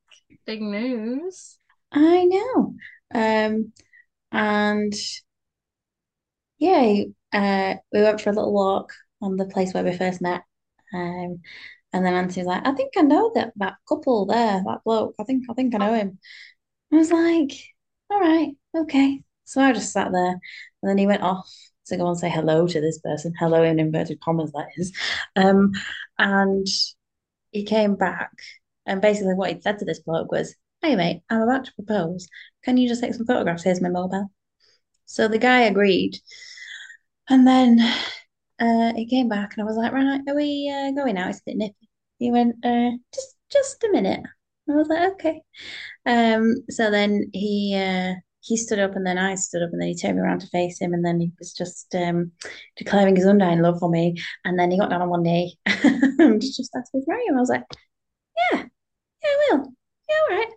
big 0.46 0.62
news. 0.62 1.58
I 1.92 2.26
know. 2.26 2.76
Um, 3.14 3.74
and 4.32 4.94
yeah, 6.60 7.04
uh, 7.34 7.76
we 7.92 8.02
went 8.02 8.22
for 8.22 8.30
a 8.30 8.34
little 8.34 8.54
walk 8.54 8.94
on 9.22 9.38
the 9.38 9.46
place 9.46 9.74
where 9.74 9.84
we 9.84 9.96
first 9.98 10.22
met. 10.22 10.44
Um, 10.94 11.42
And 11.94 12.06
then 12.06 12.14
Auntie 12.14 12.42
was 12.42 12.48
like, 12.48 12.66
I 12.66 12.72
think 12.74 12.94
I 12.98 13.02
know 13.02 13.32
that 13.36 13.54
that 13.58 13.76
couple 13.88 14.26
there, 14.26 14.64
that 14.66 14.82
bloke. 14.86 15.16
I 15.20 15.24
think 15.24 15.46
I 15.50 15.54
think 15.54 15.76
I 15.76 15.80
know 15.80 15.94
him. 15.94 16.20
I 16.94 16.98
was 16.98 17.12
like, 17.12 17.52
all 18.10 18.20
right, 18.20 18.52
okay. 18.76 19.22
So 19.46 19.62
I 19.62 19.74
just 19.74 19.92
sat 19.94 20.12
there, 20.12 20.32
and 20.32 20.90
then 20.90 20.98
he 20.98 21.08
went 21.08 21.24
off 21.24 21.50
to 21.88 21.98
go 21.98 22.08
and 22.08 22.18
say 22.18 22.30
hello 22.30 22.68
to 22.68 22.82
this 22.82 23.00
person. 23.00 23.34
Hello 23.38 23.64
in 23.64 23.80
inverted 23.80 24.22
commas, 24.22 24.52
that 24.54 24.68
is. 24.78 24.94
Um, 25.36 25.72
and 26.18 26.68
he 27.52 27.64
came 27.66 27.96
back, 27.96 28.32
and 28.86 29.02
basically 29.02 29.34
what 29.34 29.52
he 29.54 29.62
said 29.62 29.80
to 29.80 29.86
this 29.86 30.00
bloke 30.02 30.32
was, 30.32 30.56
"Hey 30.82 30.96
mate, 30.96 31.24
I'm 31.30 31.42
about 31.42 31.66
to 31.66 31.74
propose. 31.74 32.28
Can 32.64 32.78
you 32.78 32.88
just 32.88 33.02
take 33.02 33.14
some 33.14 33.26
photographs? 33.26 33.64
Here's 33.64 33.82
my 33.82 33.90
mobile." 33.90 34.32
So 35.06 35.28
the 35.28 35.38
guy 35.40 35.62
agreed, 35.62 36.20
and 37.30 37.48
then 37.48 37.80
uh, 38.62 38.94
he 38.96 39.08
came 39.08 39.28
back, 39.30 39.54
and 39.54 39.64
I 39.64 39.66
was 39.66 39.78
like, 39.78 39.92
"Right, 39.92 40.22
are 40.28 40.36
we 40.36 40.70
uh, 40.70 40.92
going 40.92 41.18
out? 41.18 41.30
It's 41.32 41.40
a 41.40 41.44
bit 41.48 41.58
nippy." 41.58 41.90
He 42.20 42.32
went, 42.32 42.56
uh, 42.66 42.92
"Just, 43.14 43.36
just 43.52 43.84
a 43.84 43.92
minute." 43.92 44.22
I 44.70 44.74
was 44.76 44.88
like, 44.88 45.12
"Okay." 45.14 45.42
Um, 46.06 46.56
so 46.70 46.92
then 46.92 47.30
he 47.34 47.76
uh, 47.76 48.16
he 48.42 48.58
stood 48.58 48.80
up, 48.80 48.96
and 48.96 49.06
then 49.06 49.18
I 49.18 49.36
stood 49.36 49.64
up, 49.64 49.72
and 49.72 49.82
then 49.82 49.90
he 49.90 49.96
turned 49.96 50.18
me 50.18 50.22
around 50.24 50.42
to 50.42 50.48
face 50.48 50.80
him, 50.80 50.94
and 50.94 51.06
then 51.06 51.20
he 51.20 51.32
was 51.40 51.54
just 51.54 51.94
um, 51.96 52.32
declaring 52.78 53.16
his 53.16 53.26
undying 53.26 53.62
love 53.62 53.80
for 53.80 53.90
me. 53.90 54.16
And 54.46 54.60
then 54.60 54.72
he 54.72 54.78
got 54.80 54.90
down 54.90 55.02
on 55.02 55.10
one 55.10 55.24
knee 55.24 55.58
and 55.66 56.42
just 56.42 56.76
asked 56.76 56.94
me 56.94 57.02
to 57.02 57.06
marry 57.08 57.26
him. 57.26 57.38
I 57.38 57.40
was 57.42 57.50
like, 57.50 57.66
"Yeah, 58.52 58.64
yeah, 59.24 59.30
I 59.30 59.50
will. 59.52 59.74
Yeah, 60.10 60.16
all 60.30 60.38
right." 60.38 60.52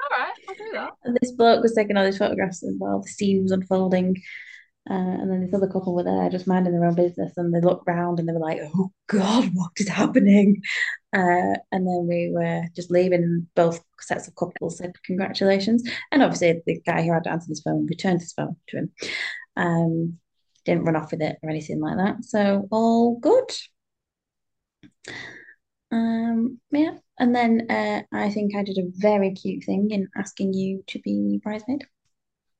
All 0.00 0.18
right, 0.18 0.32
I'll 0.48 0.54
do 0.54 0.70
that. 0.74 0.90
And 1.04 1.18
this 1.20 1.32
bloke 1.32 1.62
was 1.62 1.74
taking 1.74 1.96
all 1.96 2.04
these 2.04 2.18
photographs 2.18 2.62
as 2.62 2.74
well. 2.78 3.00
The 3.00 3.08
scene 3.08 3.42
was 3.42 3.52
unfolding. 3.52 4.16
Uh, 4.90 4.94
and 5.20 5.30
then 5.30 5.40
this 5.42 5.52
other 5.52 5.66
couple 5.66 5.94
were 5.94 6.02
there 6.02 6.30
just 6.30 6.46
minding 6.46 6.72
their 6.72 6.84
own 6.84 6.94
business 6.94 7.32
and 7.36 7.54
they 7.54 7.60
looked 7.60 7.86
round 7.86 8.18
and 8.18 8.28
they 8.28 8.32
were 8.32 8.38
like, 8.38 8.60
oh 8.74 8.90
God, 9.06 9.50
what 9.52 9.72
is 9.76 9.88
happening? 9.88 10.62
Uh, 11.12 11.56
and 11.72 11.86
then 11.86 12.06
we 12.08 12.30
were 12.32 12.62
just 12.74 12.90
leaving 12.90 13.22
and 13.22 13.46
both 13.54 13.80
sets 14.00 14.28
of 14.28 14.34
couples 14.34 14.78
said 14.78 14.92
congratulations. 15.04 15.82
And 16.10 16.22
obviously 16.22 16.62
the 16.64 16.80
guy 16.86 17.02
who 17.02 17.12
had 17.12 17.24
to 17.24 17.30
answer 17.30 17.48
his 17.48 17.60
phone 17.60 17.86
returned 17.86 18.20
his 18.20 18.32
phone 18.32 18.56
to 18.68 18.78
him. 18.78 18.92
Um, 19.56 20.18
didn't 20.64 20.84
run 20.84 20.96
off 20.96 21.10
with 21.10 21.22
it 21.22 21.36
or 21.42 21.50
anything 21.50 21.80
like 21.80 21.96
that. 21.96 22.24
So 22.24 22.68
all 22.70 23.18
good. 23.18 23.50
Um, 25.90 26.60
yeah. 26.70 26.98
And 27.18 27.34
then 27.34 27.66
uh, 27.70 28.02
I 28.12 28.30
think 28.30 28.54
I 28.54 28.62
did 28.62 28.78
a 28.78 28.90
very 28.94 29.32
cute 29.32 29.64
thing 29.64 29.90
in 29.90 30.08
asking 30.16 30.52
you 30.54 30.84
to 30.88 30.98
be 31.00 31.40
bridesmaid. 31.42 31.84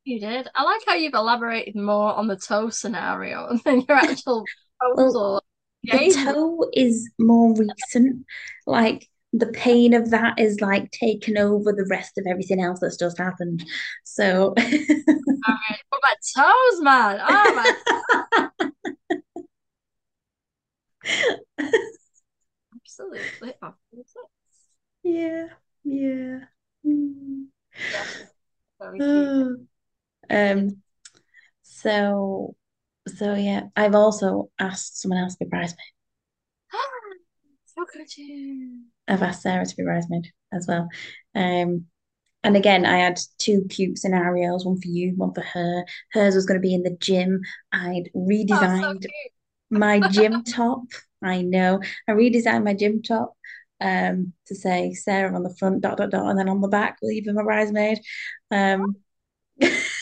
You 0.09 0.19
did. 0.21 0.49
I 0.55 0.63
like 0.63 0.81
how 0.87 0.95
you've 0.95 1.13
elaborated 1.13 1.77
more 1.77 2.15
on 2.15 2.29
the 2.29 2.37
toe 2.37 2.71
scenario 2.71 3.59
than 3.67 3.83
your 3.87 3.99
actual 3.99 4.43
Well, 4.81 4.95
proposal 4.97 5.43
the 5.85 6.19
toe 6.25 6.65
is 6.73 7.11
more 7.19 7.55
recent. 7.55 8.25
Like 8.67 9.07
the 9.35 9.49
pain 9.49 9.93
of 9.93 10.09
that 10.13 10.39
is 10.39 10.63
like 10.63 10.91
taken 10.93 11.37
over 11.37 11.75
the 11.75 11.87
rest 11.91 12.17
of 12.17 12.25
everything 12.27 12.63
else 12.63 12.81
that's 12.81 12.97
just 12.97 13.19
happened. 13.19 13.67
So 14.05 14.55
What 14.57 15.99
about 15.99 16.17
toes, 16.35 16.81
man? 16.81 17.21
Oh 17.23 17.55
my, 17.55 18.51
absolutely. 22.75 23.53
Yeah, 25.03 25.49
yeah. 25.85 26.41
Mm. 26.87 27.49
Cute. 28.95 29.03
Oh. 29.03 29.57
Um, 30.31 30.83
so 31.63 32.57
so 33.09 33.35
yeah, 33.35 33.65
I've 33.77 33.95
also 33.95 34.51
asked 34.59 35.01
someone 35.01 35.21
else 35.21 35.37
to 35.37 35.45
be 35.45 35.51
bridesmaid. 35.51 35.79
So 37.67 37.85
could 37.85 38.17
you? 38.17 38.83
I've 39.07 39.23
asked 39.23 39.43
Sarah 39.43 39.65
to 39.65 39.77
be 39.77 39.85
bridesmaid 39.85 40.29
as 40.53 40.67
well. 40.67 40.89
Um, 41.35 41.87
and 42.45 42.57
again, 42.57 42.87
I 42.87 42.99
had 42.99 43.21
two 43.39 43.67
cute 43.69 43.99
scenarios, 43.99 44.65
one 44.65 44.81
for 44.81 44.89
you, 44.89 45.15
one 45.17 45.35
for 45.35 45.43
her. 45.43 45.85
Hers 46.13 46.35
was 46.35 46.47
going 46.47 46.61
to 46.61 46.67
be 46.67 46.75
in 46.75 46.83
the 46.83 46.97
gym. 47.01 47.41
I'd 47.73 48.11
Oh, 48.51 48.69
so 48.81 48.95
redesigned 48.97 49.07
my 49.71 50.01
gym 50.09 50.45
top. 50.45 50.83
I 51.23 51.43
know. 51.43 51.81
I 52.09 52.13
redesigned 52.13 52.65
my 52.65 52.75
gym 52.75 53.03
top 53.03 53.35
um 53.81 54.33
to 54.47 54.55
say 54.57 54.93
Sarah 54.95 55.35
on 55.35 55.43
the 55.45 55.55
front, 55.59 55.83
dot 55.83 55.99
dot 55.99 56.11
dot, 56.11 56.29
and 56.31 56.39
then 56.39 56.49
on 56.49 56.61
the 56.61 56.69
back, 56.69 56.99
leave 57.03 57.27
him 57.27 57.39
a 57.39 57.45
bridesmaid. 57.45 57.99
Um, 58.51 58.97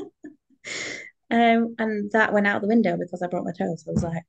um, 1.30 1.74
and 1.78 2.10
that 2.12 2.32
went 2.32 2.46
out 2.46 2.62
the 2.62 2.68
window 2.68 2.96
because 2.96 3.22
I 3.22 3.26
broke 3.26 3.44
my 3.44 3.52
toe. 3.52 3.74
So 3.76 3.90
I 3.90 3.92
was 3.92 4.04
like, 4.04 4.22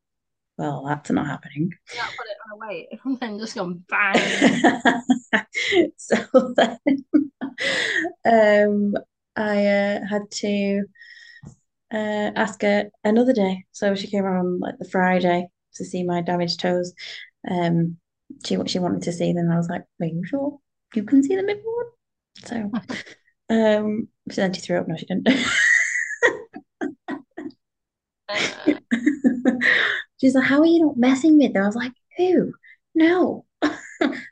well, 0.57 0.83
that's 0.85 1.09
not 1.09 1.25
happening. 1.25 1.71
Not 1.95 2.09
put 2.09 2.27
it 2.27 2.37
on 2.45 2.51
a 2.53 2.67
weight 2.67 2.87
and 3.05 3.19
then 3.19 3.39
just 3.39 3.55
gone 3.55 3.83
bang. 3.87 5.45
so 5.97 6.17
then 6.55 7.01
um 8.25 8.95
I 9.35 9.65
uh, 9.65 10.05
had 10.05 10.29
to 10.31 10.83
uh, 11.93 12.31
ask 12.35 12.61
her 12.61 12.89
another 13.03 13.33
day. 13.33 13.65
So 13.71 13.95
she 13.95 14.07
came 14.07 14.25
around 14.25 14.59
like 14.59 14.77
the 14.79 14.89
Friday 14.89 15.49
to 15.75 15.85
see 15.85 16.03
my 16.03 16.21
damaged 16.21 16.59
toes. 16.59 16.93
Um, 17.49 17.97
she 18.45 18.57
she 18.67 18.79
wanted 18.79 19.03
to 19.03 19.13
see 19.13 19.33
them. 19.33 19.49
I 19.51 19.57
was 19.57 19.69
like, 19.69 19.83
"Are 20.01 20.05
you 20.05 20.23
sure 20.25 20.59
you 20.93 21.03
can 21.03 21.23
see 21.23 21.35
them 21.35 21.49
if 21.49 21.57
you 21.57 21.63
want?" 21.63 21.93
So, 22.45 22.71
um, 23.49 24.07
she 24.31 24.61
threw 24.61 24.77
up. 24.77 24.87
No, 24.87 24.95
she 24.97 25.05
didn't. 25.05 25.27
Uh, 25.27 25.43
She's 30.19 30.35
like, 30.35 30.45
"How 30.45 30.59
are 30.59 30.65
you 30.65 30.85
not 30.85 30.97
messing 30.97 31.37
with 31.37 31.53
them?" 31.53 31.63
I 31.63 31.67
was 31.67 31.75
like, 31.75 31.93
"Who? 32.17 32.53
No. 32.95 33.45
How 33.61 33.71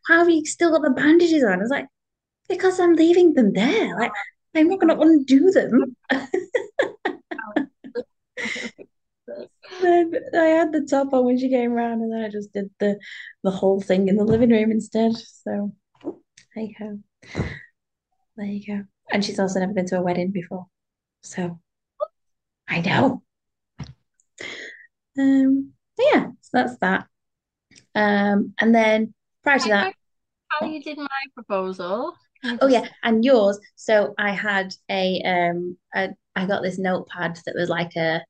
have 0.07 0.29
you 0.29 0.45
still 0.45 0.71
got 0.71 0.81
the 0.81 0.89
bandages 0.91 1.43
on?" 1.43 1.53
I 1.53 1.57
was 1.57 1.69
like, 1.69 1.87
"Because 2.49 2.79
I'm 2.79 2.93
leaving 2.93 3.33
them 3.33 3.53
there. 3.53 3.97
Like, 3.97 4.11
I'm 4.55 4.67
not 4.67 4.79
going 4.79 4.95
to 4.95 5.01
undo 5.01 5.51
them." 5.51 5.95
Then 9.81 10.11
I 10.33 10.45
had 10.45 10.71
the 10.71 10.87
top 10.89 11.13
on 11.13 11.25
when 11.25 11.37
she 11.37 11.49
came 11.49 11.73
around, 11.73 12.01
and 12.01 12.11
then 12.11 12.23
I 12.23 12.29
just 12.29 12.51
did 12.51 12.71
the 12.79 12.97
the 13.43 13.51
whole 13.51 13.79
thing 13.79 14.07
in 14.07 14.15
the 14.15 14.23
living 14.23 14.49
room 14.49 14.71
instead. 14.71 15.13
So 15.15 15.71
there 16.55 16.63
you 16.63 16.73
go. 16.79 16.99
There 18.37 18.45
you 18.45 18.65
go. 18.65 18.83
And 19.11 19.23
she's 19.23 19.39
also 19.39 19.59
never 19.59 19.73
been 19.73 19.85
to 19.87 19.99
a 19.99 20.01
wedding 20.01 20.31
before. 20.31 20.67
So 21.21 21.59
I 22.67 22.81
know. 22.81 23.23
Um, 25.17 25.73
yeah, 25.97 26.27
so 26.41 26.49
that's 26.53 26.77
that. 26.77 27.07
Um, 27.95 28.53
and 28.59 28.73
then 28.73 29.13
prior 29.43 29.59
to 29.59 29.69
that, 29.69 29.93
how 30.49 30.67
you 30.67 30.81
did 30.81 30.97
my 30.97 31.07
proposal? 31.33 32.13
Oh 32.61 32.67
yeah, 32.67 32.87
and 33.03 33.25
yours. 33.25 33.59
So 33.75 34.13
I 34.17 34.31
had 34.31 34.73
a 34.89 35.21
um 35.23 35.77
a, 35.95 36.09
I 36.35 36.45
got 36.45 36.61
this 36.61 36.77
notepad 36.77 37.39
that 37.45 37.55
was 37.55 37.69
like 37.69 37.95
a 37.95 38.21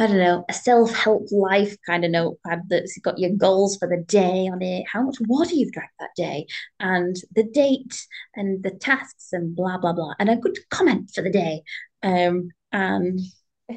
I 0.00 0.06
don't 0.06 0.16
know, 0.16 0.46
a 0.48 0.52
self-help 0.54 1.28
life 1.30 1.76
kind 1.86 2.06
of 2.06 2.10
notepad 2.10 2.62
that's 2.70 2.98
got 3.00 3.18
your 3.18 3.32
goals 3.36 3.76
for 3.76 3.86
the 3.86 4.02
day 4.02 4.48
on 4.50 4.62
it, 4.62 4.86
how 4.90 5.02
much 5.02 5.18
water 5.28 5.54
you've 5.54 5.72
drank 5.72 5.90
that 6.00 6.14
day, 6.16 6.46
and 6.80 7.16
the 7.34 7.42
date 7.42 8.06
and 8.34 8.62
the 8.62 8.70
tasks 8.70 9.28
and 9.32 9.54
blah 9.54 9.76
blah 9.76 9.92
blah, 9.92 10.14
and 10.18 10.30
a 10.30 10.36
good 10.36 10.58
comment 10.70 11.10
for 11.14 11.22
the 11.22 11.30
day. 11.30 11.62
Um, 12.02 12.48
and 12.72 13.20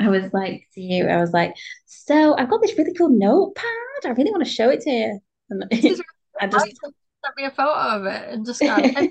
I 0.00 0.08
was 0.08 0.32
like 0.32 0.66
to 0.74 0.80
you, 0.80 1.06
I 1.06 1.20
was 1.20 1.32
like, 1.32 1.54
so 1.86 2.36
I've 2.36 2.50
got 2.50 2.60
this 2.60 2.76
really 2.76 2.94
cool 2.94 3.10
notepad. 3.10 3.64
I 4.04 4.08
really 4.08 4.32
want 4.32 4.44
to 4.44 4.50
show 4.50 4.70
it 4.70 4.80
to 4.80 4.90
you. 4.90 5.20
And 5.50 5.64
I 5.72 6.48
just 6.48 6.66
sent 6.66 7.36
me 7.36 7.44
a 7.44 7.50
photo 7.52 7.74
of 7.74 8.06
it 8.06 8.28
and 8.28 8.44
just 8.44 8.60
and. 8.62 9.08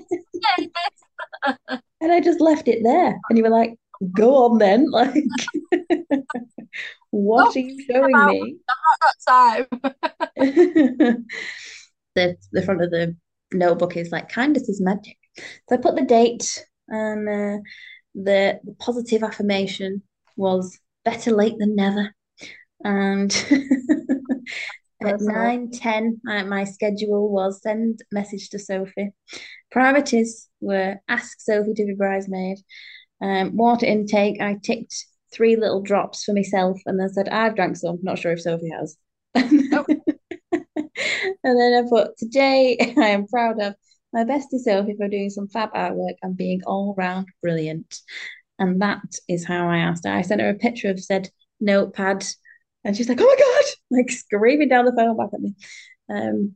I 2.02 2.20
just 2.20 2.40
left 2.40 2.68
it 2.68 2.80
there. 2.84 3.18
And 3.30 3.38
you 3.38 3.42
were 3.42 3.50
like, 3.50 3.78
go 4.12 4.44
on 4.46 4.58
then. 4.58 4.86
Like, 4.90 5.14
what 7.10 7.46
Oh, 7.46 7.52
are 7.56 7.60
you 7.60 7.84
showing 7.90 8.14
about 8.14 8.24
me? 8.24 8.56
that 8.68 9.14
time. 9.28 9.66
the 10.36 11.24
the 12.52 12.62
front 12.62 12.82
of 12.82 12.90
the 12.90 13.16
notebook 13.52 13.96
is 13.96 14.10
like 14.12 14.28
kindness 14.28 14.68
is 14.68 14.80
magic. 14.80 15.16
So 15.68 15.76
I 15.76 15.78
put 15.78 15.96
the 15.96 16.02
date 16.04 16.64
and 16.88 17.28
uh, 17.28 17.58
the, 18.14 18.60
the 18.64 18.74
positive 18.78 19.22
affirmation 19.22 20.02
was 20.36 20.78
better 21.04 21.32
late 21.32 21.58
than 21.58 21.76
never. 21.76 22.14
And 22.84 23.32
at 25.02 25.10
Personal. 25.10 25.18
nine 25.20 25.70
ten, 25.70 26.20
my, 26.24 26.42
my 26.44 26.64
schedule 26.64 27.28
was 27.30 27.62
send 27.62 28.00
message 28.12 28.50
to 28.50 28.58
Sophie. 28.58 29.12
Priorities 29.70 30.48
were 30.60 30.96
ask 31.08 31.40
Sophie 31.40 31.74
to 31.74 31.84
be 31.86 31.94
bridesmaid. 31.94 32.58
Um, 33.22 33.56
water 33.56 33.86
intake, 33.86 34.40
I 34.40 34.56
ticked 34.62 34.94
three 35.32 35.56
little 35.56 35.82
drops 35.82 36.24
for 36.24 36.32
myself 36.32 36.80
and 36.86 36.98
then 36.98 37.08
said, 37.08 37.28
I've 37.28 37.56
drank 37.56 37.76
some, 37.76 37.98
not 38.02 38.18
sure 38.18 38.32
if 38.32 38.42
Sophie 38.42 38.70
has. 38.70 38.96
Oh, 39.72 39.84
And 41.44 41.60
then 41.60 41.84
I 41.84 41.88
put, 41.88 42.16
today 42.16 42.76
I 42.98 43.08
am 43.08 43.26
proud 43.26 43.60
of 43.60 43.74
my 44.12 44.24
bestie 44.24 44.58
Sophie 44.58 44.94
for 44.96 45.08
doing 45.08 45.30
some 45.30 45.48
fab 45.48 45.72
artwork 45.72 46.14
and 46.22 46.36
being 46.36 46.60
all 46.66 46.94
round 46.96 47.26
brilliant. 47.42 47.98
And 48.58 48.80
that 48.82 49.02
is 49.28 49.44
how 49.44 49.68
I 49.68 49.78
asked 49.78 50.06
her. 50.06 50.12
I 50.12 50.22
sent 50.22 50.40
her 50.40 50.50
a 50.50 50.54
picture 50.54 50.90
of 50.90 51.00
said 51.02 51.28
notepad 51.60 52.24
And 52.84 52.96
she's 52.96 53.08
like, 53.08 53.20
oh 53.20 53.24
my 53.24 53.36
God, 53.36 53.64
like 53.98 54.10
screaming 54.10 54.68
down 54.68 54.84
the 54.84 54.92
phone 54.92 55.16
back 55.16 55.30
at 55.34 55.40
me. 55.40 55.54
Um, 56.08 56.54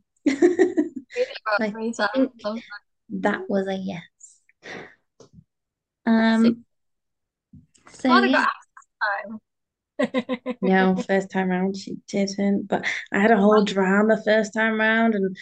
that 3.20 3.40
was 3.48 3.66
a 3.66 3.74
yes. 3.74 4.02
Um, 6.08 6.64
so 7.90 8.24
yeah. 8.24 8.46
no, 10.62 10.96
first 10.96 11.30
time 11.30 11.48
round 11.48 11.76
she 11.76 11.96
didn't, 12.08 12.68
but 12.68 12.86
I 13.12 13.18
had 13.18 13.30
a 13.30 13.36
whole 13.36 13.64
drama 13.64 14.16
first 14.24 14.54
time 14.54 14.80
round, 14.80 15.14
and 15.14 15.36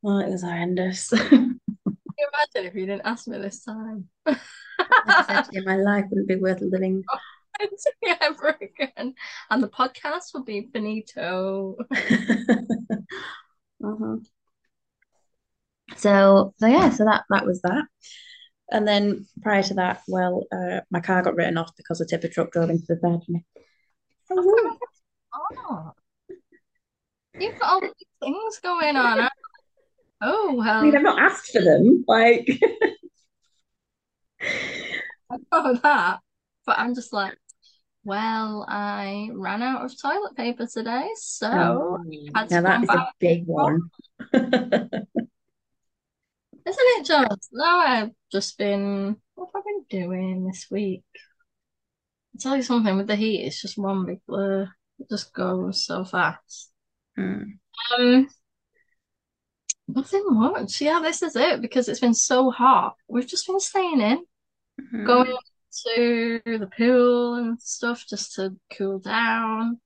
well, 0.00 0.18
it 0.18 0.30
was 0.30 0.42
horrendous. 0.42 1.08
Can 1.08 1.60
you 1.86 2.28
imagine 2.32 2.70
if 2.70 2.74
you 2.74 2.86
didn't 2.86 3.02
ask 3.04 3.26
me 3.26 3.38
this 3.38 3.64
time? 3.64 4.08
my 4.26 5.76
life 5.76 6.04
wouldn't 6.10 6.28
be 6.28 6.36
worth 6.36 6.60
living. 6.60 7.02
ever 8.20 8.56
again. 8.60 9.14
And 9.50 9.62
the 9.62 9.68
podcast 9.68 10.34
would 10.34 10.44
be 10.44 10.68
finito. 10.72 11.76
uh-huh. 13.84 14.16
So, 15.96 16.54
so 16.58 16.66
yeah, 16.66 16.90
so 16.90 17.04
that 17.04 17.24
that 17.30 17.46
was 17.46 17.60
that. 17.62 17.84
And 18.72 18.88
then 18.88 19.26
prior 19.42 19.62
to 19.64 19.74
that, 19.74 20.00
well, 20.08 20.44
uh, 20.50 20.80
my 20.90 21.00
car 21.00 21.22
got 21.22 21.36
written 21.36 21.58
off 21.58 21.76
because 21.76 22.00
a 22.00 22.06
tipper 22.06 22.28
truck 22.28 22.50
drove 22.52 22.70
into 22.70 22.86
the 22.88 22.96
bed. 22.96 23.20
Oh, 24.30 24.76
oh. 25.34 25.92
You've 27.38 27.58
got 27.58 27.70
all 27.70 27.80
these 27.80 27.92
things 28.20 28.58
going 28.62 28.96
on. 28.96 29.28
Oh 30.24 30.54
well. 30.56 30.78
I 30.78 30.82
mean, 30.84 30.94
I've 30.94 31.02
not 31.02 31.18
asked 31.18 31.50
for 31.50 31.60
them. 31.60 32.04
Like 32.06 32.48
I 34.40 35.36
know 35.50 35.74
that, 35.82 36.20
but 36.64 36.78
I'm 36.78 36.94
just 36.94 37.12
like, 37.12 37.36
well, 38.04 38.64
I 38.68 39.30
ran 39.32 39.62
out 39.62 39.84
of 39.84 40.00
toilet 40.00 40.36
paper 40.36 40.68
today, 40.72 41.08
so 41.16 41.48
oh, 41.50 41.98
now 42.48 42.60
that 42.60 42.84
is 42.84 42.88
a 42.88 43.08
big 43.18 43.46
one. 43.46 43.90
Isn't 46.66 46.78
it 46.80 47.06
just? 47.06 47.48
Now 47.52 47.78
I've 47.80 48.10
just 48.30 48.56
been, 48.56 49.16
what 49.34 49.48
have 49.54 49.62
I 49.62 49.64
been 49.66 50.04
doing 50.04 50.44
this 50.46 50.66
week? 50.70 51.04
I'll 52.34 52.40
tell 52.40 52.56
you 52.56 52.62
something, 52.62 52.96
with 52.96 53.08
the 53.08 53.16
heat, 53.16 53.44
it's 53.44 53.60
just 53.60 53.76
one 53.76 54.06
big 54.06 54.20
blur. 54.26 54.68
It 54.98 55.08
just 55.10 55.32
goes 55.32 55.84
so 55.84 56.04
fast. 56.04 56.70
Mm. 57.18 57.58
Um, 57.98 58.28
nothing 59.88 60.24
much. 60.28 60.80
Yeah, 60.80 61.00
this 61.02 61.22
is 61.22 61.36
it 61.36 61.60
because 61.60 61.88
it's 61.88 62.00
been 62.00 62.14
so 62.14 62.50
hot. 62.50 62.94
We've 63.08 63.26
just 63.26 63.46
been 63.46 63.60
staying 63.60 64.00
in, 64.00 64.24
mm. 64.94 65.06
going 65.06 65.36
to 65.86 66.40
the 66.44 66.70
pool 66.76 67.34
and 67.34 67.60
stuff 67.60 68.04
just 68.08 68.34
to 68.34 68.56
cool 68.76 69.00
down. 69.00 69.80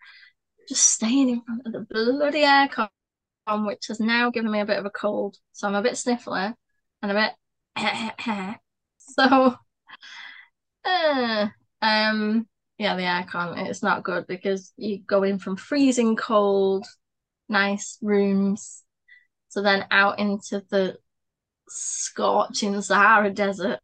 Just 0.68 0.90
staying 0.90 1.30
in 1.30 1.42
front 1.42 1.66
of 1.66 1.72
the 1.72 1.86
bloody 1.88 2.42
aircon, 2.42 2.88
which 3.66 3.86
has 3.86 3.98
now 3.98 4.30
given 4.30 4.50
me 4.50 4.60
a 4.60 4.66
bit 4.66 4.78
of 4.78 4.84
a 4.84 4.90
cold. 4.90 5.36
So 5.52 5.66
I'm 5.66 5.74
a 5.74 5.82
bit 5.82 5.94
sniffly 5.94 6.54
and 7.02 7.12
a 7.12 7.14
bit 7.14 7.32
so 8.98 9.54
uh, 10.84 11.48
um 11.82 12.46
yeah 12.78 12.96
the 12.96 13.02
aircon 13.02 13.68
it's 13.68 13.82
not 13.82 14.02
good 14.02 14.26
because 14.26 14.72
you 14.76 15.00
go 15.06 15.22
in 15.22 15.38
from 15.38 15.56
freezing 15.56 16.16
cold 16.16 16.86
nice 17.48 17.98
rooms. 18.02 18.82
So 19.48 19.62
then 19.62 19.86
out 19.90 20.18
into 20.18 20.62
the 20.70 20.98
scorching 21.68 22.80
Sahara 22.80 23.30
desert 23.30 23.80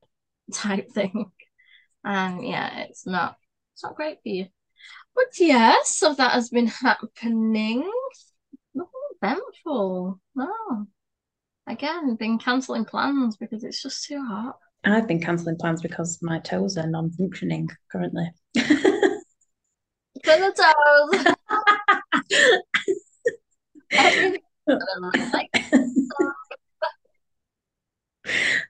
type 0.52 0.90
thing. 0.90 1.30
And 2.04 2.46
yeah 2.46 2.80
it's 2.80 3.06
not 3.06 3.36
it's 3.74 3.82
not 3.82 3.96
great 3.96 4.18
for 4.22 4.28
you. 4.28 4.46
But 5.14 5.26
yeah 5.38 5.76
so 5.84 6.14
that 6.14 6.32
has 6.32 6.50
been 6.50 6.66
happening. 6.66 7.90
Nothing 8.74 8.90
eventful 9.22 10.20
no 10.34 10.86
again 11.66 12.14
been 12.16 12.38
cancelling 12.38 12.84
plans 12.84 13.36
because 13.36 13.64
it's 13.64 13.82
just 13.82 14.04
too 14.04 14.24
hot. 14.24 14.58
I've 14.84 15.06
been 15.06 15.20
cancelling 15.20 15.56
plans 15.56 15.80
because 15.80 16.18
my 16.22 16.40
toes 16.40 16.76
are 16.76 16.88
non-functioning 16.88 17.68
currently. 17.90 18.32
For 18.56 18.64
the 20.24 21.14
toes. 21.14 21.24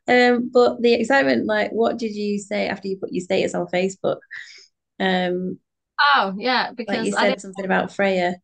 um, 0.08 0.50
but 0.52 0.82
the 0.82 0.94
excitement, 0.94 1.46
like, 1.46 1.70
what 1.70 1.98
did 1.98 2.14
you 2.14 2.38
say 2.38 2.68
after 2.68 2.88
you 2.88 2.98
put 2.98 3.12
your 3.12 3.24
status 3.24 3.54
on 3.54 3.66
Facebook? 3.68 4.18
Um, 5.00 5.58
oh 6.14 6.34
yeah, 6.36 6.72
because 6.72 6.96
like 6.96 7.06
you 7.06 7.12
said 7.12 7.40
something 7.40 7.64
about 7.64 7.92
Freya 7.92 8.36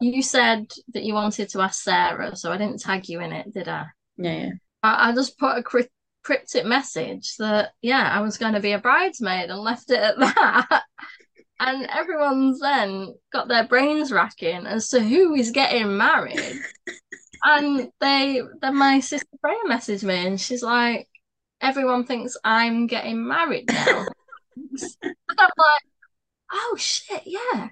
you 0.00 0.22
said 0.22 0.70
that 0.94 1.04
you 1.04 1.14
wanted 1.14 1.50
to 1.50 1.60
ask 1.60 1.82
Sarah, 1.82 2.34
so 2.34 2.50
I 2.50 2.56
didn't 2.56 2.80
tag 2.80 3.08
you 3.08 3.20
in 3.20 3.32
it, 3.32 3.52
did 3.52 3.68
I? 3.68 3.86
Yeah, 4.16 4.32
yeah. 4.32 4.50
I, 4.82 5.10
I 5.10 5.14
just 5.14 5.38
put 5.38 5.58
a 5.58 5.62
cryptic 6.22 6.64
message 6.64 7.36
that 7.38 7.72
yeah, 7.82 8.10
I 8.12 8.20
was 8.20 8.38
going 8.38 8.54
to 8.54 8.60
be 8.60 8.72
a 8.72 8.78
bridesmaid 8.78 9.50
and 9.50 9.60
left 9.60 9.90
it 9.90 10.00
at 10.00 10.18
that. 10.18 10.82
and 11.60 11.86
everyone's 11.90 12.60
then 12.60 13.14
got 13.32 13.48
their 13.48 13.66
brains 13.66 14.10
racking 14.10 14.66
as 14.66 14.88
to 14.88 15.00
who 15.00 15.34
is 15.34 15.50
getting 15.50 15.96
married. 15.96 16.60
and 17.44 17.90
they 18.00 18.42
then 18.60 18.76
my 18.76 19.00
sister 19.00 19.28
Freya 19.40 19.58
messaged 19.68 20.04
me 20.04 20.26
and 20.26 20.40
she's 20.40 20.62
like, 20.62 21.08
everyone 21.60 22.04
thinks 22.04 22.36
I'm 22.42 22.86
getting 22.86 23.26
married 23.26 23.68
now. 23.68 24.06
And 25.02 25.38
I'm 25.38 25.50
like, 25.56 25.82
oh 26.52 26.76
shit, 26.76 27.22
yeah. 27.24 27.68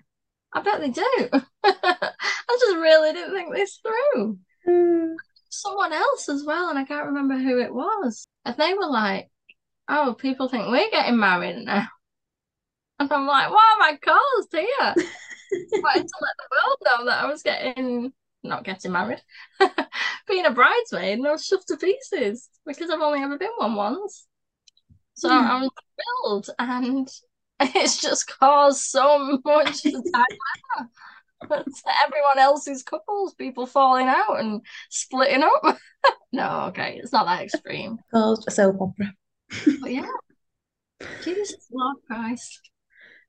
I 0.52 0.62
bet 0.62 0.80
they 0.80 0.90
do. 0.90 1.28
I 1.64 2.58
just 2.60 2.76
really 2.76 3.12
didn't 3.12 3.34
think 3.34 3.54
this 3.54 3.80
through. 3.82 4.38
Mm. 4.66 5.14
Someone 5.50 5.92
else 5.92 6.28
as 6.28 6.44
well, 6.44 6.70
and 6.70 6.78
I 6.78 6.84
can't 6.84 7.06
remember 7.06 7.36
who 7.36 7.60
it 7.60 7.72
was. 7.72 8.26
And 8.44 8.56
they 8.56 8.74
were 8.74 8.88
like, 8.88 9.30
Oh, 9.88 10.14
people 10.18 10.48
think 10.48 10.68
we're 10.68 10.90
getting 10.90 11.18
married 11.18 11.64
now. 11.64 11.88
And 13.00 13.12
I'm 13.12 13.28
like, 13.28 13.50
Why 13.50 13.74
am 13.76 13.82
I 13.82 13.96
caused 14.02 14.52
here? 14.52 14.66
Wanted 15.82 16.06
to 16.06 16.18
let 16.20 16.36
the 16.38 16.48
world 16.50 16.78
know 16.84 17.04
that 17.06 17.24
I 17.24 17.26
was 17.26 17.42
getting 17.42 18.12
not 18.42 18.64
getting 18.64 18.92
married, 18.92 19.20
being 20.28 20.46
a 20.46 20.50
bridesmaid, 20.50 21.18
and 21.18 21.26
I 21.26 21.32
was 21.32 21.44
shoved 21.44 21.68
to 21.68 21.76
pieces 21.76 22.48
because 22.66 22.90
I've 22.90 23.00
only 23.00 23.20
ever 23.20 23.38
been 23.38 23.50
one 23.56 23.74
once. 23.74 24.26
So 25.14 25.28
mm. 25.28 25.32
I 25.32 25.60
was 25.60 25.70
thrilled, 26.24 26.50
and 26.58 27.08
it's 27.74 28.00
just 28.00 28.30
caused 28.38 28.80
so 28.80 29.40
much 29.44 29.82
to 29.82 29.92
everyone 31.42 32.38
else's 32.38 32.84
couples, 32.84 33.34
people 33.34 33.66
falling 33.66 34.06
out 34.06 34.38
and 34.38 34.60
splitting 34.90 35.42
up. 35.42 35.78
no, 36.32 36.66
okay, 36.68 37.00
it's 37.02 37.12
not 37.12 37.26
that 37.26 37.42
extreme. 37.42 37.98
Caused 38.12 38.44
a 38.46 38.50
soap 38.52 38.80
opera. 38.80 39.12
but 39.80 39.92
yeah, 39.92 40.06
Jesus 41.22 41.68
Lord 41.72 41.96
Christ. 42.06 42.70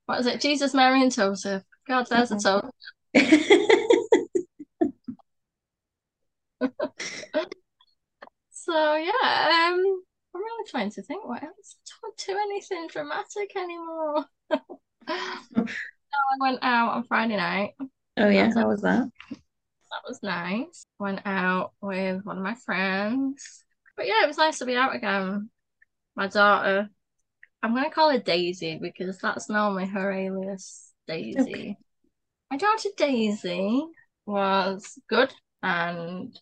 What 0.05 0.19
is 0.19 0.27
it? 0.27 0.41
Jesus, 0.41 0.73
Mary, 0.73 1.01
and 1.01 1.11
Joseph. 1.11 1.63
God, 1.87 2.07
there's 2.09 2.31
a 2.31 2.37
toast. 2.37 2.65
so 8.51 8.95
yeah, 8.95 9.69
um, 9.71 10.03
I'm 10.35 10.41
really 10.41 10.69
trying 10.69 10.91
to 10.91 11.01
think 11.01 11.27
what 11.27 11.41
else. 11.43 11.77
Don't 12.09 12.25
do 12.25 12.37
anything 12.41 12.87
dramatic 12.87 13.55
anymore. 13.55 14.25
no, 14.49 14.57
I 15.07 16.37
went 16.39 16.59
out 16.63 16.93
on 16.93 17.03
Friday 17.03 17.37
night. 17.37 17.73
Oh 18.17 18.29
yeah, 18.29 18.51
how 18.55 18.67
was 18.67 18.81
that? 18.81 19.09
That 19.29 20.07
was 20.07 20.19
nice. 20.23 20.85
Went 20.97 21.21
out 21.25 21.73
with 21.81 22.25
one 22.25 22.37
of 22.37 22.43
my 22.43 22.55
friends. 22.55 23.63
But 23.95 24.07
yeah, 24.07 24.23
it 24.23 24.27
was 24.27 24.37
nice 24.37 24.57
to 24.59 24.65
be 24.65 24.75
out 24.75 24.95
again. 24.95 25.51
My 26.15 26.27
daughter, 26.27 26.89
I'm 27.61 27.75
gonna 27.75 27.91
call 27.91 28.09
her 28.09 28.17
Daisy 28.17 28.79
because 28.81 29.19
that's 29.19 29.47
normally 29.47 29.85
her 29.85 30.11
alias, 30.11 30.91
Daisy. 31.07 31.41
Okay. 31.41 31.77
My 32.49 32.57
daughter 32.57 32.89
Daisy 32.97 33.85
was 34.25 34.97
good 35.07 35.31
and 35.61 36.39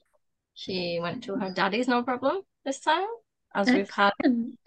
she 0.54 1.00
went 1.02 1.26
to 1.26 1.36
her 1.36 1.52
daddy's 1.52 1.90
no 1.90 2.04
problem 2.04 2.42
this 2.64 2.80
time 2.80 3.08
as 3.58 3.72
we've 3.72 3.90
had 3.90 4.14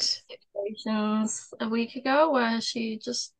situations 0.00 1.48
a 1.60 1.68
week 1.68 1.94
ago 1.94 2.32
where 2.32 2.60
she 2.60 2.98
just 2.98 3.32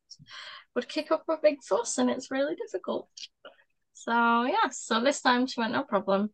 would 0.75 0.87
kick 0.87 1.11
up 1.11 1.25
a 1.29 1.35
big 1.43 1.61
fuss 1.61 1.97
and 1.97 2.09
it's 2.09 2.31
really 2.31 2.55
difficult. 2.55 3.09
So 3.93 4.11
yeah, 4.45 4.69
so 4.71 5.01
this 5.01 5.21
time 5.21 5.45
she 5.45 5.59
went 5.59 5.73
no 5.73 5.83
problem. 5.83 6.31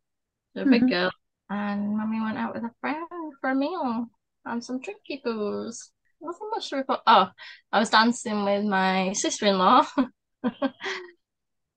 a 0.55 0.59
mm-hmm. 0.59 0.69
big 0.69 0.89
girl. 0.89 1.11
And 1.49 1.97
mummy 1.97 2.21
went 2.21 2.37
out 2.37 2.53
with 2.53 2.63
a 2.63 2.71
friend 2.79 3.07
for 3.41 3.49
a 3.49 3.55
meal 3.55 4.05
and 4.45 4.63
some 4.63 4.79
drinky 4.79 5.23
booze. 5.23 5.91
Nothing 6.21 6.49
much 6.51 6.69
to 6.69 6.75
report. 6.77 6.99
Oh, 7.07 7.29
I 7.71 7.79
was 7.79 7.89
dancing 7.89 8.43
with 8.43 8.65
my 8.65 9.13
sister-in-law 9.13 9.85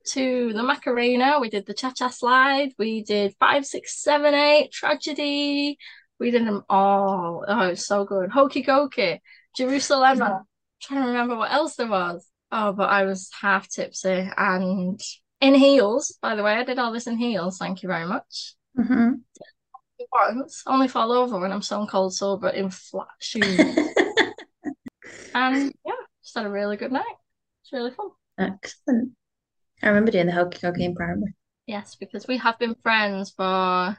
to 0.09 0.53
the 0.53 0.63
Macarena. 0.63 1.41
We 1.41 1.49
did 1.49 1.67
the 1.67 1.75
cha-cha 1.75 2.09
slide. 2.09 2.73
We 2.79 3.03
did 3.03 3.35
five, 3.39 3.65
six, 3.65 4.03
seven, 4.03 4.35
eight, 4.35 4.73
tragedy. 4.73 5.79
We 6.21 6.31
did 6.31 6.47
them 6.47 6.65
all. 6.69 7.45
Oh, 7.49 7.61
it's 7.69 7.87
so 7.87 8.05
good. 8.05 8.31
Hokey 8.31 8.63
Jerusalem. 9.57 10.19
trying 10.19 11.03
to 11.03 11.09
remember 11.09 11.35
what 11.37 11.51
else 11.51 11.77
there 11.77 11.89
was. 11.89 12.29
Oh, 12.53 12.73
but 12.73 12.91
I 12.91 13.05
was 13.05 13.31
half 13.41 13.69
tipsy 13.69 14.29
and 14.37 15.01
in 15.41 15.55
heels, 15.55 16.17
by 16.21 16.35
the 16.35 16.43
way. 16.43 16.53
I 16.53 16.65
did 16.65 16.79
all 16.79 16.93
this 16.93 17.07
in 17.07 17.17
heels. 17.17 17.57
Thank 17.57 17.83
you 17.83 17.89
very 17.89 18.07
much. 18.07 18.55
Mm-hmm. 18.79 19.15
Once, 20.13 20.63
only 20.67 20.89
fall 20.89 21.13
over 21.13 21.39
when 21.39 21.53
I'm 21.53 21.63
stone 21.63 21.87
cold 21.87 22.15
sober 22.15 22.49
in 22.49 22.71
flat 22.71 23.09
shoes. 23.19 23.59
and 25.35 25.73
yeah, 25.85 25.93
just 26.23 26.37
had 26.37 26.47
a 26.47 26.51
really 26.51 26.77
good 26.77 26.93
night. 26.93 27.05
It's 27.63 27.73
really 27.73 27.93
fun. 27.93 28.09
Excellent. 28.39 29.13
I 29.83 29.89
remember 29.89 30.11
doing 30.11 30.27
the 30.27 30.33
hokey 30.33 30.59
cokey 30.59 30.81
in 30.81 30.95
primary 30.95 31.35
Yes, 31.67 31.95
because 31.95 32.27
we 32.27 32.37
have 32.39 32.59
been 32.59 32.75
friends 32.83 33.31
for 33.31 33.97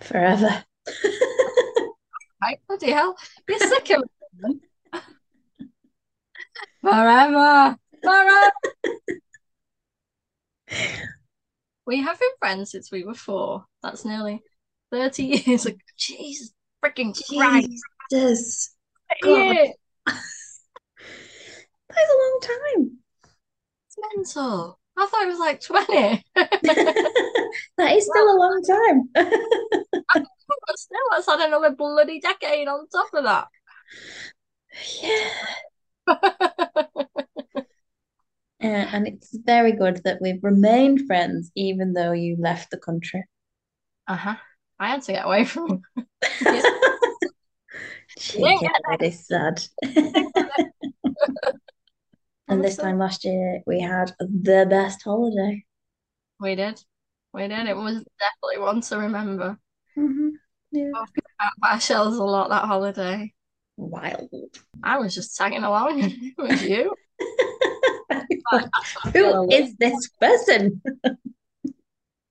forever. 0.00 0.64
right, 2.42 2.58
bloody 2.68 2.90
hell. 2.90 3.16
You're 3.48 3.58
sick 3.58 3.90
of 3.90 4.04
me. 4.40 4.60
Forever. 6.82 7.76
Forever. 8.02 8.52
We 11.86 12.02
have 12.02 12.18
been 12.18 12.30
friends 12.38 12.72
since 12.72 12.90
we 12.90 13.04
were 13.04 13.14
four. 13.14 13.64
That's 13.82 14.04
nearly 14.04 14.42
30 14.90 15.22
years 15.24 15.66
ago. 15.66 15.76
Jesus 15.96 16.52
freaking 16.84 17.14
Christ. 17.36 17.68
Jesus. 18.10 18.74
Yeah, 19.24 19.64
That 20.06 20.16
is 22.02 22.10
a 22.10 22.18
long 22.18 22.38
time. 22.42 22.98
it's 23.86 23.96
mental. 24.14 24.78
I 24.98 25.06
thought 25.06 25.22
it 25.22 25.28
was 25.28 25.38
like 25.38 25.60
20. 25.60 26.24
that 27.76 27.92
is 27.92 28.04
still 28.04 28.30
a 28.30 28.38
long 28.38 28.62
time. 28.62 29.08
But 30.48 30.78
still, 30.78 30.98
that's 31.10 31.26
had 31.26 31.40
another 31.40 31.74
bloody 31.74 32.20
decade 32.20 32.68
on 32.68 32.88
top 32.88 33.08
of 33.14 33.24
that. 33.24 33.48
yeah. 35.02 35.30
Uh, 38.62 38.68
and 38.92 39.06
it's 39.06 39.36
very 39.44 39.72
good 39.72 40.00
that 40.04 40.20
we've 40.20 40.42
remained 40.42 41.06
friends 41.06 41.52
even 41.54 41.92
though 41.92 42.12
you 42.12 42.36
left 42.38 42.70
the 42.70 42.78
country. 42.78 43.22
Uh-huh. 44.08 44.36
I 44.78 44.88
had 44.88 45.02
to 45.02 45.12
get 45.12 45.26
away 45.26 45.44
from 45.44 45.82
him. 45.94 46.04
Cheeky, 48.18 48.68
that 48.88 49.02
is 49.02 49.26
sad. 49.26 49.62
and 52.48 52.64
this 52.64 52.76
time 52.76 52.98
last 52.98 53.24
year, 53.24 53.60
we 53.66 53.80
had 53.80 54.12
the 54.18 54.66
best 54.68 55.02
holiday. 55.02 55.64
We 56.40 56.54
did. 56.54 56.82
We 57.34 57.48
did. 57.48 57.68
It 57.68 57.76
was 57.76 58.02
definitely 58.18 58.58
one 58.58 58.80
to 58.80 58.98
remember. 58.98 59.58
Mhm. 59.96 60.30
Yeah. 60.72 61.78
Shells 61.78 62.16
a 62.18 62.24
lot 62.24 62.50
that 62.50 62.64
holiday. 62.64 63.32
Wild. 63.76 64.30
I 64.82 64.98
was 64.98 65.14
just 65.14 65.36
tagging 65.36 65.64
along. 65.64 66.00
with 66.38 66.62
you. 66.62 66.94
Who 69.14 69.50
is 69.50 69.74
this 69.76 70.08
person? 70.20 70.82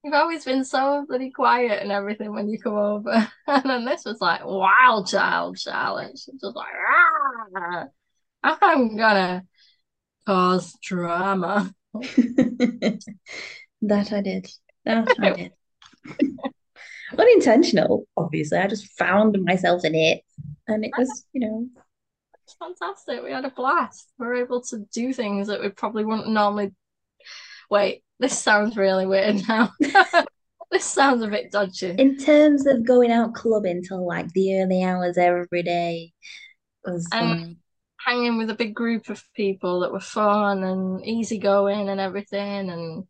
You've 0.04 0.14
always 0.14 0.46
been 0.46 0.64
so 0.64 1.06
bloody 1.08 1.32
quiet 1.32 1.82
and 1.82 1.92
everything 1.92 2.32
when 2.32 2.48
you 2.48 2.60
come 2.60 2.76
over. 2.76 3.28
And 3.48 3.64
then 3.66 3.86
this 3.86 4.06
was 4.06 4.22
like 4.22 4.46
wild 4.46 5.08
child 5.08 5.58
challenge. 5.58 6.26
Just 6.40 6.56
like, 6.56 6.74
"Ah, 6.88 7.86
I'm 8.44 8.96
gonna 8.96 9.44
cause 10.26 10.76
drama. 10.82 11.74
That 13.82 14.12
I 14.12 14.22
did. 14.22 14.48
That 14.86 15.08
I 15.20 15.34
did. 15.34 15.52
Unintentional, 17.18 18.08
obviously. 18.18 18.58
I 18.58 18.68
just 18.68 18.88
found 18.98 19.38
myself 19.44 19.86
in 19.86 19.96
it. 19.96 20.24
And 20.68 20.84
it 20.84 20.92
was, 20.98 21.26
you 21.34 21.42
know, 21.42 21.68
It's 22.44 22.56
fantastic. 22.56 23.24
We 23.24 23.32
had 23.32 23.46
a 23.46 23.52
blast. 23.52 24.12
We 24.18 24.26
were 24.26 24.36
able 24.36 24.62
to 24.64 24.80
do 24.94 25.14
things 25.14 25.48
that 25.48 25.62
we 25.62 25.70
probably 25.70 26.06
wouldn't 26.06 26.30
normally. 26.30 26.74
Wait, 27.70 28.04
this 28.20 28.38
sounds 28.38 28.78
really 28.78 29.06
weird 29.06 29.48
now. 29.48 29.72
This 30.72 30.84
sounds 30.84 31.24
a 31.24 31.28
bit 31.28 31.52
dodgy. 31.52 31.96
in 31.98 32.18
terms 32.18 32.66
of 32.66 32.86
going 32.86 33.12
out 33.12 33.34
clubbing 33.34 33.84
till 33.84 34.06
like 34.06 34.28
the 34.34 34.62
early 34.62 34.84
hours 34.84 35.18
every 35.18 35.64
day 35.64 36.12
was 36.84 37.08
um, 37.14 37.20
fine. 37.22 37.58
hanging 38.00 38.38
with 38.38 38.50
a 38.50 38.56
big 38.56 38.74
group 38.74 39.10
of 39.10 39.24
people 39.36 39.82
that 39.82 39.94
were 39.94 40.02
fun 40.02 40.64
and 40.64 41.06
easygoing 41.06 41.88
and 41.88 42.00
everything. 42.02 42.70
And, 42.70 43.08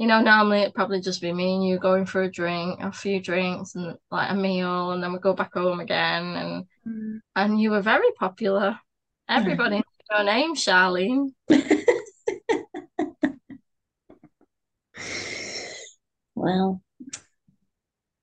you 0.00 0.06
know, 0.06 0.22
normally 0.22 0.62
it'd 0.62 0.72
probably 0.72 1.02
just 1.02 1.20
be 1.20 1.30
me 1.30 1.56
and 1.56 1.66
you 1.66 1.78
going 1.78 2.06
for 2.06 2.22
a 2.22 2.30
drink, 2.32 2.80
a 2.80 2.90
few 2.90 3.20
drinks 3.20 3.74
and 3.74 3.98
like 4.10 4.30
a 4.30 4.34
meal, 4.34 4.92
and 4.92 5.02
then 5.02 5.12
we 5.12 5.18
go 5.18 5.34
back 5.34 5.52
home 5.52 5.78
again. 5.78 6.36
And 6.36 6.64
Mm. 6.88 7.20
and 7.36 7.60
you 7.60 7.70
were 7.70 7.82
very 7.82 8.10
popular. 8.18 8.80
Everybody 9.28 9.76
knew 9.76 9.82
your 10.10 10.24
name, 10.24 10.54
Charlene. 10.54 11.34
Well, 16.34 16.80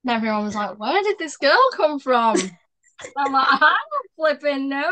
And 0.03 0.09
everyone 0.09 0.45
was 0.45 0.55
like, 0.55 0.79
Where 0.79 1.03
did 1.03 1.19
this 1.19 1.37
girl 1.37 1.69
come 1.75 1.99
from? 1.99 2.37
I'm 3.17 3.31
like, 3.31 3.47
I 3.47 3.75
don't 3.91 4.11
flipping 4.15 4.69
no." 4.69 4.91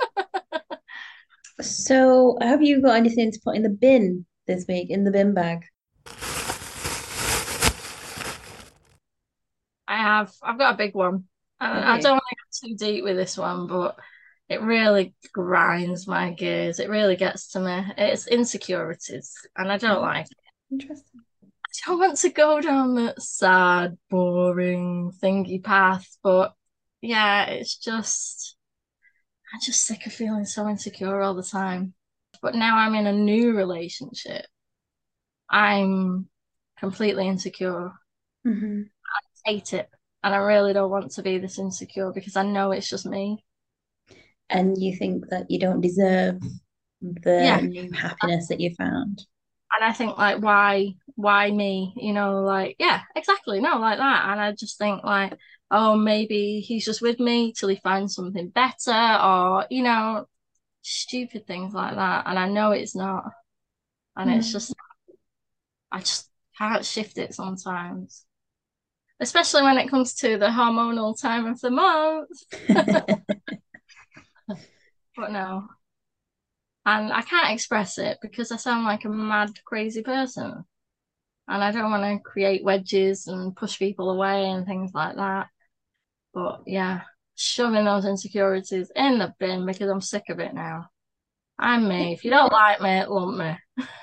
so 1.60 2.38
have 2.40 2.62
you 2.62 2.80
got 2.80 2.96
anything 2.96 3.30
to 3.30 3.40
put 3.44 3.56
in 3.56 3.62
the 3.62 3.68
bin 3.68 4.24
this 4.48 4.66
week, 4.68 4.90
in 4.90 5.04
the 5.04 5.12
bin 5.12 5.34
bag? 5.34 5.66
I 9.86 9.96
have. 9.96 10.34
I've 10.42 10.58
got 10.58 10.74
a 10.74 10.76
big 10.76 10.94
one. 10.94 11.24
I 11.60 11.98
Okay. 11.98 12.02
don't 12.02 12.12
want 12.12 12.22
to 12.28 12.36
get 12.36 12.70
too 12.70 12.86
deep 12.86 13.04
with 13.04 13.16
this 13.16 13.36
one, 13.36 13.66
but 13.66 13.98
it 14.48 14.60
really 14.62 15.14
grinds 15.32 16.06
my 16.06 16.32
gears. 16.32 16.78
It 16.78 16.88
really 16.88 17.16
gets 17.16 17.48
to 17.52 17.60
me. 17.60 17.92
It's 17.96 18.26
insecurities, 18.28 19.34
and 19.56 19.72
I 19.72 19.78
don't 19.78 20.02
like 20.02 20.26
it. 20.26 20.36
Interesting. 20.70 21.20
I 21.54 21.90
don't 21.90 21.98
want 21.98 22.18
to 22.18 22.28
go 22.30 22.60
down 22.60 22.94
that 22.96 23.22
sad, 23.22 23.98
boring, 24.10 25.12
thingy 25.22 25.62
path, 25.62 26.06
but 26.22 26.54
yeah, 27.00 27.46
it's 27.46 27.76
just 27.76 28.56
I'm 29.52 29.60
just 29.64 29.84
sick 29.86 30.06
of 30.06 30.12
feeling 30.12 30.44
so 30.44 30.68
insecure 30.68 31.20
all 31.20 31.34
the 31.34 31.42
time. 31.42 31.94
But 32.42 32.54
now 32.54 32.76
I'm 32.78 32.94
in 32.94 33.06
a 33.06 33.12
new 33.12 33.54
relationship. 33.56 34.46
I'm 35.50 36.28
completely 36.78 37.28
insecure. 37.28 37.92
hmm 38.44 38.90
hate 39.44 39.72
it. 39.72 39.88
And 40.22 40.34
I 40.34 40.38
really 40.38 40.72
don't 40.72 40.90
want 40.90 41.12
to 41.12 41.22
be 41.22 41.38
this 41.38 41.58
insecure 41.58 42.12
because 42.12 42.36
I 42.36 42.42
know 42.42 42.72
it's 42.72 42.88
just 42.88 43.06
me. 43.06 43.44
And 44.50 44.76
you 44.80 44.96
think 44.96 45.28
that 45.28 45.50
you 45.50 45.58
don't 45.58 45.80
deserve 45.80 46.40
the 47.00 47.60
Yeah. 47.60 47.62
new 47.62 47.92
happiness 47.92 48.48
that 48.48 48.60
you 48.60 48.74
found. 48.74 49.26
And 49.72 49.84
I 49.84 49.92
think 49.92 50.16
like 50.16 50.42
why 50.42 50.94
why 51.14 51.50
me? 51.50 51.92
You 51.96 52.12
know, 52.12 52.42
like 52.42 52.76
yeah, 52.78 53.02
exactly. 53.14 53.60
No, 53.60 53.78
like 53.78 53.98
that. 53.98 54.28
And 54.30 54.40
I 54.40 54.52
just 54.52 54.78
think 54.78 55.04
like, 55.04 55.34
oh, 55.70 55.96
maybe 55.96 56.60
he's 56.60 56.84
just 56.84 57.02
with 57.02 57.20
me 57.20 57.52
till 57.52 57.68
he 57.68 57.76
finds 57.76 58.14
something 58.14 58.48
better 58.48 58.92
or, 59.22 59.66
you 59.70 59.82
know, 59.82 60.26
stupid 60.82 61.46
things 61.46 61.74
like 61.74 61.94
that. 61.96 62.24
And 62.26 62.38
I 62.38 62.48
know 62.48 62.72
it's 62.72 62.96
not. 62.96 63.24
And 64.16 64.30
it's 64.30 64.48
Mm. 64.48 64.52
just 64.52 64.74
I 65.92 66.00
just 66.00 66.30
can't 66.56 66.84
shift 66.84 67.18
it 67.18 67.34
sometimes. 67.34 68.24
Especially 69.20 69.62
when 69.62 69.78
it 69.78 69.88
comes 69.88 70.14
to 70.16 70.38
the 70.38 70.46
hormonal 70.46 71.20
time 71.20 71.46
of 71.46 71.60
the 71.60 71.70
month. 71.70 72.28
But 75.16 75.32
no. 75.32 75.68
And 76.86 77.12
I 77.12 77.22
can't 77.22 77.52
express 77.52 77.98
it 77.98 78.18
because 78.22 78.50
I 78.50 78.56
sound 78.56 78.84
like 78.84 79.04
a 79.04 79.08
mad, 79.08 79.50
crazy 79.64 80.02
person. 80.02 80.64
And 81.48 81.64
I 81.64 81.72
don't 81.72 81.90
want 81.90 82.04
to 82.04 82.28
create 82.30 82.64
wedges 82.64 83.26
and 83.26 83.56
push 83.56 83.78
people 83.78 84.10
away 84.10 84.48
and 84.50 84.66
things 84.66 84.92
like 84.94 85.16
that. 85.16 85.48
But 86.34 86.62
yeah, 86.66 87.02
shoving 87.38 87.84
those 87.84 88.04
insecurities 88.04 88.90
in 88.96 89.18
the 89.18 89.32
bin 89.38 89.64
because 89.64 89.88
I'm 89.88 90.00
sick 90.00 90.24
of 90.28 90.40
it 90.40 90.54
now. 90.54 90.88
I'm 91.58 91.88
me. 91.88 92.12
If 92.12 92.24
you 92.24 92.30
don't 92.30 92.52
like 92.52 92.80
me, 92.80 93.04
lump 93.06 93.38
me, 93.38 93.56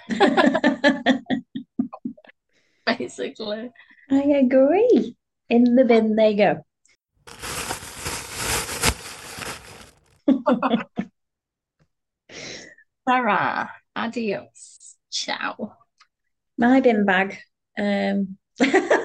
basically. 2.97 3.71
I 4.09 4.21
agree. 4.21 5.15
In 5.49 5.75
the 5.75 5.83
bin 5.83 6.15
they 6.15 6.35
go. 6.35 6.61
Sarah, 13.07 13.69
adios. 13.95 14.95
Ciao. 15.11 15.73
My 16.57 16.79
bin 16.79 17.05
bag. 17.05 17.37
Um, 17.77 18.37
I 18.61 19.03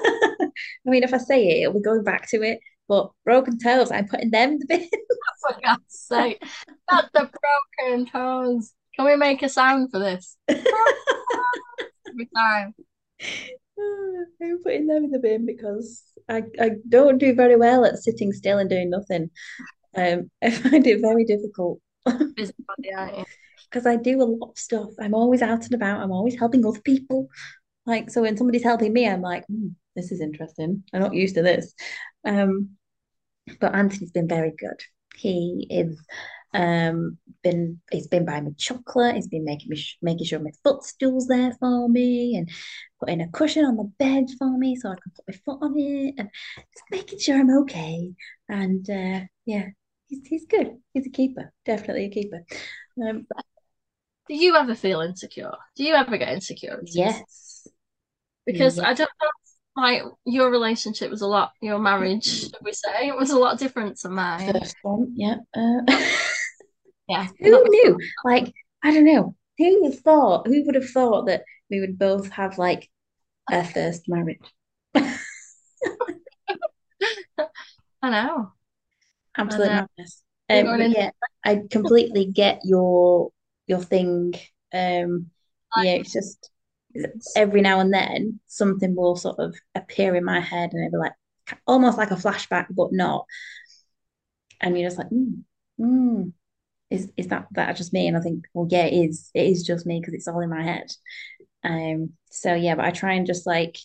mean, 0.85 1.03
if 1.03 1.13
I 1.13 1.17
say 1.17 1.47
it, 1.47 1.63
it'll 1.63 1.73
be 1.73 1.81
going 1.81 2.03
back 2.03 2.29
to 2.29 2.41
it. 2.41 2.59
But 2.91 3.09
broken 3.23 3.57
toes, 3.57 3.89
I'm 3.89 4.05
putting 4.05 4.31
them 4.31 4.49
in 4.51 4.59
the 4.59 4.65
bin. 4.65 4.81
For 5.41 5.55
God's 5.63 5.81
sake. 5.87 6.43
Not 6.91 7.09
the 7.13 7.31
broken 7.79 8.05
toes. 8.05 8.73
Can 8.93 9.05
we 9.05 9.15
make 9.15 9.41
a 9.43 9.47
sound 9.47 9.91
for 9.91 9.99
this? 9.99 10.35
Every 10.49 10.65
time. 12.35 12.75
I'm 13.79 14.61
putting 14.61 14.87
them 14.87 15.05
in 15.05 15.11
the 15.11 15.19
bin 15.19 15.45
because 15.45 16.03
I, 16.27 16.43
I 16.59 16.71
don't 16.89 17.17
do 17.17 17.33
very 17.33 17.55
well 17.55 17.85
at 17.85 17.97
sitting 17.97 18.33
still 18.33 18.57
and 18.57 18.69
doing 18.69 18.89
nothing. 18.89 19.29
Um, 19.95 20.29
I 20.43 20.51
find 20.51 20.85
it 20.85 20.99
very 20.99 21.23
difficult. 21.23 21.79
Busybody, 22.05 22.93
aren't 22.93 23.19
you? 23.19 23.25
because 23.69 23.85
I 23.85 23.95
do 23.95 24.21
a 24.21 24.25
lot 24.25 24.49
of 24.49 24.57
stuff. 24.57 24.89
I'm 24.99 25.13
always 25.13 25.41
out 25.41 25.63
and 25.63 25.75
about. 25.75 26.01
I'm 26.01 26.11
always 26.11 26.37
helping 26.37 26.65
other 26.65 26.81
people. 26.81 27.29
Like, 27.85 28.09
so 28.09 28.21
when 28.21 28.35
somebody's 28.35 28.65
helping 28.65 28.91
me, 28.91 29.07
I'm 29.07 29.21
like, 29.21 29.45
hmm, 29.47 29.69
this 29.95 30.11
is 30.11 30.19
interesting. 30.19 30.83
I'm 30.93 30.99
not 30.99 31.13
used 31.13 31.35
to 31.35 31.41
this. 31.41 31.73
Um, 32.25 32.71
but 33.59 33.75
Anthony's 33.75 34.11
been 34.11 34.27
very 34.27 34.51
good. 34.57 34.79
He 35.15 35.67
is 35.69 35.99
um 36.53 37.17
been 37.43 37.79
he's 37.91 38.07
been 38.07 38.25
buying 38.25 38.45
me 38.45 38.53
chocolate. 38.57 39.15
He's 39.15 39.27
been 39.27 39.45
making 39.45 39.69
me 39.69 39.83
making 40.01 40.25
sure 40.25 40.39
my 40.39 40.51
footstool's 40.63 41.27
there 41.27 41.53
for 41.59 41.87
me 41.89 42.35
and 42.35 42.49
putting 42.99 43.21
a 43.21 43.29
cushion 43.29 43.65
on 43.65 43.77
the 43.77 43.91
bed 43.99 44.25
for 44.37 44.57
me 44.57 44.75
so 44.75 44.89
I 44.89 44.95
can 44.95 45.11
put 45.15 45.25
my 45.27 45.35
foot 45.45 45.59
on 45.63 45.73
it 45.77 46.15
and 46.17 46.29
just 46.73 46.85
making 46.91 47.19
sure 47.19 47.39
I'm 47.39 47.57
okay. 47.61 48.13
And 48.49 48.89
uh, 48.89 49.21
yeah, 49.45 49.67
he's 50.07 50.21
he's 50.27 50.45
good. 50.45 50.77
He's 50.93 51.07
a 51.07 51.11
keeper, 51.11 51.53
definitely 51.65 52.05
a 52.05 52.09
keeper. 52.09 52.43
Um, 53.01 53.27
Do 54.27 54.33
you 54.35 54.55
ever 54.55 54.73
feel 54.73 55.01
insecure? 55.01 55.53
Do 55.75 55.83
you 55.83 55.93
ever 55.93 56.17
get 56.17 56.29
insecure? 56.29 56.81
yes, 56.93 57.67
Because 58.45 58.77
Yeah. 58.77 58.85
I 58.85 58.93
don't 58.93 59.09
know, 59.21 59.29
like 59.75 60.03
your 60.25 60.51
relationship 60.51 61.09
was 61.09 61.21
a 61.21 61.27
lot, 61.27 61.51
your 61.61 61.79
marriage, 61.79 62.25
should 62.25 62.55
we 62.63 62.73
say, 62.73 63.07
it 63.07 63.15
was 63.15 63.29
a 63.31 63.39
lot 63.39 63.57
different 63.59 63.97
to 63.99 64.09
mine. 64.09 64.51
first 64.51 64.75
one, 64.81 65.13
yeah. 65.15 65.35
Uh, 65.55 65.81
Yeah. 67.07 67.27
who 67.39 67.63
knew? 67.69 67.97
Like, 68.23 68.53
I 68.83 68.93
don't 68.93 69.05
know. 69.05 69.35
Who 69.57 69.83
would 69.83 69.99
thought? 69.99 70.47
Who 70.47 70.63
would 70.65 70.75
have 70.75 70.89
thought 70.89 71.27
that 71.27 71.43
we 71.69 71.81
would 71.81 71.99
both 71.99 72.29
have 72.29 72.57
like 72.57 72.89
a 73.51 73.65
first 73.65 74.07
marriage? 74.07 74.39
I 74.95 75.09
know. 78.01 78.53
Absolute 79.37 79.69
And, 79.69 79.79
uh, 79.79 79.85
madness. 79.97 80.23
Um, 80.49 80.81
in- 80.81 80.91
yeah, 80.91 81.11
I 81.45 81.61
completely 81.69 82.25
get 82.25 82.61
your 82.63 83.31
your 83.67 83.79
thing. 83.79 84.33
Um, 84.73 85.31
yeah, 85.77 85.95
it's 85.95 86.11
just 86.13 86.49
every 87.35 87.61
now 87.61 87.79
and 87.79 87.93
then 87.93 88.39
something 88.47 88.95
will 88.95 89.15
sort 89.15 89.39
of 89.39 89.55
appear 89.75 90.15
in 90.15 90.23
my 90.25 90.39
head 90.39 90.71
and 90.73 90.85
it'll 90.85 90.99
be 90.99 91.03
like 91.03 91.13
almost 91.67 91.97
like 91.97 92.11
a 92.11 92.15
flashback, 92.15 92.67
but 92.69 92.91
not. 92.91 93.25
And 94.59 94.77
you're 94.77 94.89
just 94.89 94.97
like, 94.99 95.09
mm, 95.09 95.43
mm, 95.79 96.33
is 96.89 97.11
is 97.17 97.27
that 97.27 97.47
that 97.53 97.77
just 97.77 97.93
me? 97.93 98.07
And 98.07 98.17
I 98.17 98.21
think, 98.21 98.45
well, 98.53 98.67
yeah, 98.69 98.85
it 98.85 98.93
is. 99.09 99.31
It 99.33 99.47
is 99.47 99.63
just 99.63 99.85
me 99.85 99.99
because 99.99 100.13
it's 100.13 100.27
all 100.27 100.41
in 100.41 100.49
my 100.49 100.63
head. 100.63 100.91
Um, 101.63 102.11
so 102.31 102.53
yeah, 102.55 102.75
but 102.75 102.85
I 102.85 102.91
try 102.91 103.13
and 103.13 103.27
just 103.27 103.47
like 103.47 103.77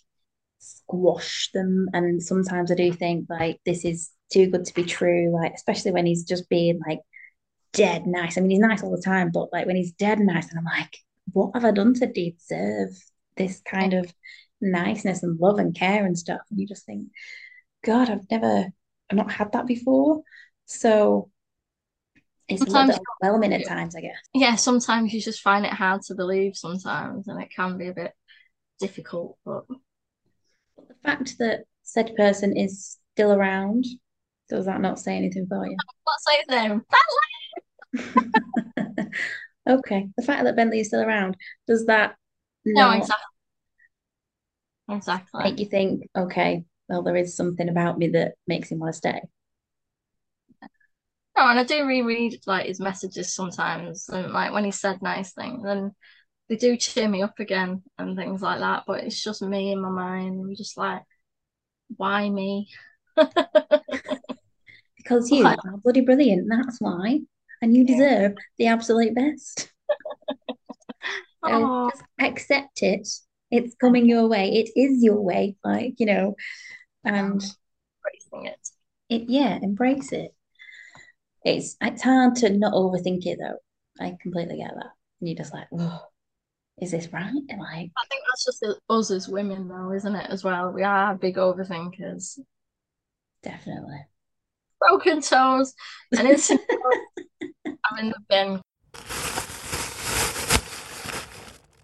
squash 0.59 1.51
them. 1.55 1.88
And 1.92 2.23
sometimes 2.23 2.71
I 2.73 2.75
do 2.75 2.92
think 2.92 3.29
like 3.31 3.61
this 3.66 3.85
is 3.85 4.11
too 4.33 4.49
good 4.51 4.64
to 4.66 4.75
be 4.75 4.85
true, 4.85 5.33
like 5.35 5.55
especially 5.55 5.92
when 5.92 6.07
he's 6.07 6.25
just 6.25 6.49
being 6.49 6.81
like 6.87 7.01
dead 7.73 8.07
nice. 8.07 8.38
I 8.38 8.40
mean, 8.40 8.51
he's 8.51 8.61
nice 8.61 8.83
all 8.83 8.95
the 8.97 9.03
time, 9.03 9.31
but 9.33 9.53
like 9.53 9.66
when 9.66 9.77
he's 9.77 9.92
dead 9.92 10.21
nice, 10.21 10.51
and 10.51 10.59
I'm 10.59 10.64
like, 10.64 10.99
what 11.37 11.51
have 11.55 11.66
I 11.66 11.70
done 11.70 11.92
to 11.94 12.07
deserve 12.07 12.88
this 13.37 13.61
kind 13.61 13.92
of 13.92 14.11
niceness 14.62 15.22
and 15.22 15.38
love 15.38 15.59
and 15.59 15.75
care 15.75 16.07
and 16.07 16.16
stuff? 16.18 16.40
And 16.51 16.59
you 16.59 16.66
just 16.66 16.87
think, 16.87 17.09
God, 17.85 18.09
I've 18.09 18.31
never, 18.31 18.68
I've 19.11 19.16
not 19.16 19.31
had 19.31 19.53
that 19.53 19.66
before. 19.66 20.22
So 20.64 21.31
it's 22.49 22.62
a 22.62 22.64
little 22.64 22.75
Sometimes- 22.81 22.99
bit 22.99 23.07
overwhelming 23.22 23.53
at 23.53 23.68
times, 23.68 23.94
I 23.94 24.01
guess. 24.01 24.16
Yeah, 24.33 24.55
sometimes 24.57 25.12
you 25.12 25.20
just 25.20 25.42
find 25.42 25.66
it 25.66 25.72
hard 25.75 26.01
to 26.03 26.14
believe 26.14 26.57
sometimes, 26.57 27.29
and 27.29 27.42
it 27.42 27.51
can 27.55 27.77
be 27.77 27.88
a 27.88 27.92
bit 27.92 28.12
difficult, 28.81 29.37
but 29.44 29.64
But 30.77 30.88
the 30.88 30.94
fact 31.05 31.37
that 31.38 31.64
said 31.83 32.16
person 32.16 32.57
is 32.57 32.96
still 33.14 33.33
around, 33.33 33.85
does 34.49 34.64
that 34.64 34.81
not 34.81 34.99
say 34.99 35.16
anything 35.16 35.46
for 35.49 35.66
you? 35.66 35.77
let's 36.07 36.25
say 36.27 36.38
name. 36.57 36.83
Okay. 39.68 40.09
The 40.16 40.22
fact 40.24 40.44
that 40.44 40.57
Bentley 40.57 40.81
is 40.81 40.88
still 40.88 41.02
around, 41.02 41.37
does 41.66 41.87
that 41.87 42.16
No, 42.64 42.92
exactly. 42.92 43.37
Exactly. 44.88 45.44
make 45.44 45.59
you 45.59 45.66
think, 45.66 46.09
okay, 46.16 46.64
well, 46.88 47.02
there 47.02 47.16
is 47.16 47.37
something 47.37 47.68
about 47.68 47.98
me 47.98 48.09
that 48.09 48.35
makes 48.46 48.70
him 48.70 48.79
want 48.79 48.92
to 48.92 48.96
stay? 48.96 49.20
No, 51.37 51.46
and 51.48 51.59
I 51.59 51.64
do 51.64 51.85
reread 51.87 52.40
like 52.46 52.66
his 52.66 52.81
messages 52.81 53.35
sometimes, 53.35 54.09
and 54.09 54.33
like 54.33 54.52
when 54.52 54.64
he 54.64 54.70
said 54.70 55.02
nice 55.02 55.33
things, 55.33 55.64
and 55.66 55.92
they 56.48 56.57
do 56.57 56.76
cheer 56.76 57.09
me 57.09 57.22
up 57.22 57.38
again 57.40 57.83
and 57.98 58.16
things 58.16 58.40
like 58.42 58.61
that. 58.61 58.85
But 58.87 59.05
it's 59.05 59.22
just 59.22 59.42
me 59.42 59.72
in 59.72 59.83
my 59.83 59.90
mind. 59.90 60.40
I'm 60.40 60.57
just 60.57 60.76
like, 60.79 61.02
why 61.96 62.31
me? 62.31 62.68
Because 64.96 65.31
you 65.31 65.57
are 65.64 65.76
bloody 65.79 66.00
brilliant, 66.02 66.48
that's 66.50 66.81
why. 66.81 67.20
And 67.62 67.75
you 67.77 67.85
deserve 67.85 68.35
the 68.59 68.66
absolute 68.66 69.14
best. 69.14 69.73
So 71.45 71.90
just 71.90 72.03
accept 72.21 72.83
it. 72.83 73.07
It's 73.51 73.75
coming 73.77 74.09
your 74.09 74.27
way. 74.29 74.51
It 74.53 74.71
is 74.75 75.03
your 75.03 75.21
way, 75.21 75.57
like, 75.64 75.95
you 75.99 76.07
know, 76.07 76.35
and 77.05 77.40
embracing 78.05 78.47
it. 78.47 78.69
it, 79.09 79.29
yeah, 79.29 79.59
embrace 79.62 80.12
it. 80.12 80.35
It's 81.45 81.77
it's 81.81 82.03
hard 82.03 82.35
to 82.37 82.51
not 82.51 82.73
overthink 82.75 83.27
it 83.27 83.38
though. 83.40 83.59
I 84.05 84.16
completely 84.21 84.57
get 84.59 84.75
that. 84.75 84.90
And 85.21 85.29
you're 85.29 85.37
just 85.37 85.55
like, 85.55 85.69
oh, 85.73 86.03
is 86.81 86.90
this 86.90 87.12
right? 87.12 87.33
And 87.49 87.61
like, 87.61 87.90
I 87.97 88.07
think 88.11 88.25
that's 88.29 88.45
just 88.45 88.64
us 88.90 89.11
as 89.11 89.29
women, 89.29 89.69
though, 89.69 89.92
isn't 89.92 90.14
it? 90.16 90.31
As 90.31 90.42
well, 90.45 90.73
we 90.73 90.83
are 90.83 91.14
big 91.14 91.37
overthinkers. 91.37 92.38
definitely. 93.42 94.05
Broken 94.81 95.23
toes 95.23 95.75
and 96.12 96.29
I'm 96.29 96.37
in 97.98 98.09
the 98.11 98.16
bin. 98.28 98.61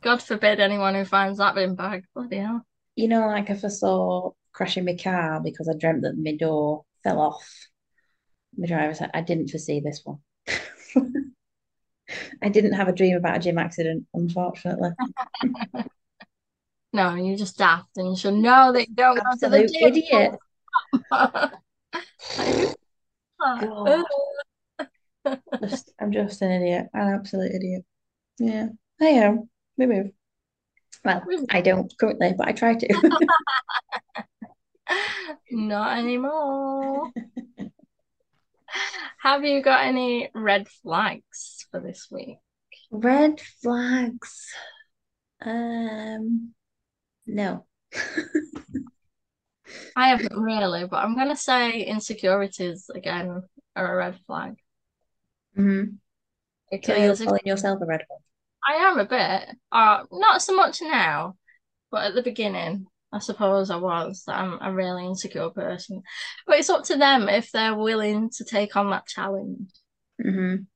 God 0.02 0.22
forbid 0.22 0.60
anyone 0.60 0.94
who 0.94 1.04
finds 1.04 1.38
that 1.38 1.54
bin 1.54 1.74
bag. 1.74 2.04
Bloody 2.14 2.38
hell. 2.38 2.66
You 2.96 3.08
know, 3.08 3.26
like 3.28 3.50
if 3.50 3.64
I 3.64 3.68
saw 3.68 4.32
crashing 4.52 4.84
my 4.84 4.96
car 4.96 5.40
because 5.40 5.68
I 5.68 5.74
dreamt 5.78 6.02
that 6.02 6.18
my 6.18 6.36
door 6.36 6.84
fell 7.02 7.20
off, 7.20 7.48
my 8.56 8.66
driver 8.66 8.94
said, 8.94 9.10
I 9.14 9.20
didn't 9.22 9.48
foresee 9.48 9.80
this 9.80 10.02
one. 10.04 10.18
I 12.42 12.48
didn't 12.48 12.72
have 12.74 12.88
a 12.88 12.92
dream 12.92 13.16
about 13.16 13.36
a 13.36 13.40
gym 13.40 13.58
accident, 13.58 14.06
unfortunately. 14.14 14.90
No, 16.94 17.14
you're 17.14 17.38
just 17.38 17.56
daft 17.56 17.96
and 17.96 18.10
you 18.10 18.16
should 18.16 18.34
know 18.34 18.70
that 18.70 18.86
you 18.86 18.94
don't 18.94 19.16
go 19.16 19.22
to 19.22 19.48
the 19.48 19.64
Absolute 19.64 19.72
gym. 19.72 19.88
idiot. 19.88 20.34
Oh. 23.44 24.04
I'm 26.02 26.10
just 26.10 26.42
an 26.42 26.50
idiot, 26.50 26.88
an 26.94 27.14
absolute 27.14 27.52
idiot. 27.54 27.84
Yeah, 28.40 28.68
I 29.00 29.06
am. 29.06 29.48
We 29.76 29.86
move. 29.86 30.10
Well, 31.04 31.22
I 31.50 31.60
don't 31.60 31.92
currently, 31.96 32.34
but 32.36 32.48
I 32.48 32.52
try 32.52 32.74
to. 32.74 33.26
Not 35.52 35.98
anymore. 35.98 37.10
Have 39.20 39.44
you 39.44 39.62
got 39.62 39.84
any 39.84 40.28
red 40.34 40.66
flags 40.82 41.66
for 41.70 41.78
this 41.78 42.08
week? 42.10 42.38
Red 42.90 43.40
flags. 43.62 44.48
Um, 45.40 46.52
no. 47.26 47.64
I 49.94 50.08
haven't 50.08 50.36
really, 50.36 50.84
but 50.86 50.96
I'm 50.96 51.14
gonna 51.14 51.36
say 51.36 51.82
insecurities 51.82 52.90
again 52.92 53.42
are 53.76 53.94
a 53.94 53.96
red 53.96 54.18
flag 54.26 54.56
Mhm. 55.56 55.98
So 56.82 56.94
you're 56.96 57.12
if 57.12 57.24
calling 57.24 57.42
yourself 57.44 57.80
a 57.82 57.86
red 57.86 58.04
flag. 58.06 58.20
I 58.68 58.74
am 58.74 58.98
a 58.98 59.04
bit, 59.04 59.56
uh, 59.72 60.04
not 60.12 60.42
so 60.42 60.54
much 60.56 60.80
now, 60.82 61.36
but 61.90 62.06
at 62.06 62.14
the 62.14 62.22
beginning, 62.22 62.86
I 63.12 63.20
suppose 63.20 63.70
I 63.70 63.76
was. 63.76 64.24
that 64.26 64.36
I'm 64.38 64.58
a 64.62 64.72
really 64.74 65.06
insecure 65.06 65.50
person, 65.50 66.02
but 66.46 66.58
it's 66.58 66.70
up 66.70 66.84
to 66.86 66.96
them 66.96 67.28
if 67.28 67.52
they're 67.52 67.74
willing 67.76 68.30
to 68.30 68.44
take 68.44 68.76
on 68.76 68.90
that 68.90 69.06
challenge 69.06 69.70
hmm 70.22 70.66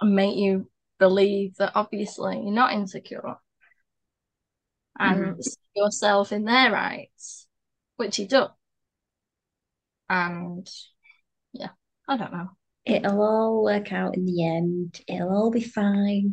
and 0.00 0.14
make 0.14 0.36
you 0.36 0.70
believe 0.98 1.54
that 1.56 1.72
obviously 1.76 2.36
you're 2.42 2.52
not 2.52 2.72
insecure 2.72 3.36
and 4.98 5.42
see 5.44 5.56
yourself 5.74 6.32
in 6.32 6.44
their 6.44 6.70
rights, 6.72 7.46
which 7.96 8.18
you 8.18 8.26
do. 8.26 8.46
And 10.10 10.68
yeah, 11.52 11.70
I 12.08 12.16
don't 12.18 12.32
know. 12.32 12.50
It'll 12.88 13.22
all 13.22 13.62
work 13.62 13.92
out 13.92 14.16
in 14.16 14.24
the 14.24 14.46
end. 14.46 15.00
It'll 15.06 15.28
all 15.28 15.50
be 15.50 15.60
fine. 15.60 16.32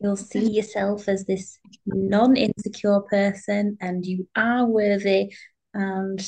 You'll 0.00 0.16
see 0.16 0.38
mm-hmm. 0.38 0.54
yourself 0.54 1.08
as 1.08 1.24
this 1.24 1.58
non-insecure 1.84 3.00
person, 3.00 3.76
and 3.80 4.06
you 4.06 4.28
are 4.36 4.66
worthy, 4.66 5.34
and 5.74 6.20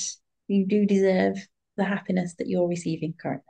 you 0.48 0.66
do 0.66 0.84
deserve 0.84 1.36
the 1.76 1.84
happiness 1.84 2.34
that 2.38 2.48
you're 2.48 2.68
receiving 2.68 3.14
currently. 3.14 3.44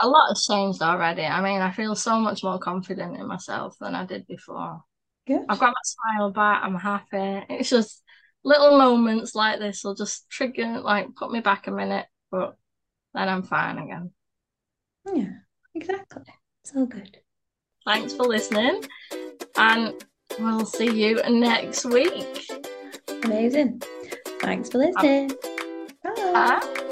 A 0.00 0.08
lot 0.08 0.28
has 0.28 0.44
changed 0.44 0.82
already. 0.82 1.22
I 1.22 1.40
mean, 1.40 1.62
I 1.62 1.70
feel 1.70 1.94
so 1.94 2.20
much 2.20 2.42
more 2.42 2.58
confident 2.58 3.16
in 3.16 3.26
myself 3.26 3.76
than 3.80 3.94
I 3.94 4.04
did 4.04 4.26
before. 4.26 4.82
Good. 5.26 5.46
I've 5.48 5.58
got 5.58 5.74
my 5.74 6.16
smile 6.16 6.30
back. 6.32 6.62
I'm 6.62 6.74
happy. 6.74 7.46
It's 7.48 7.70
just 7.70 8.02
little 8.44 8.76
moments 8.76 9.34
like 9.34 9.58
this 9.58 9.82
will 9.84 9.94
just 9.94 10.28
trigger, 10.28 10.80
like, 10.80 11.14
put 11.14 11.30
me 11.30 11.40
back 11.40 11.66
a 11.66 11.70
minute, 11.70 12.06
but 12.30 12.56
then 13.14 13.28
I'm 13.28 13.42
fine 13.42 13.78
again. 13.78 14.10
Yeah, 15.14 15.32
exactly. 15.74 16.24
It's 16.62 16.74
all 16.74 16.86
good. 16.86 17.18
thanks 17.84 18.12
for 18.12 18.24
listening. 18.24 18.82
And 19.56 19.94
we'll 20.38 20.66
see 20.66 20.90
you 20.90 21.22
next 21.28 21.84
week. 21.84 22.48
Amazing. 23.24 23.82
Thanks 24.40 24.68
for 24.70 24.78
listening. 24.78 25.28
Bye. 26.02 26.12
Bye. 26.14 26.82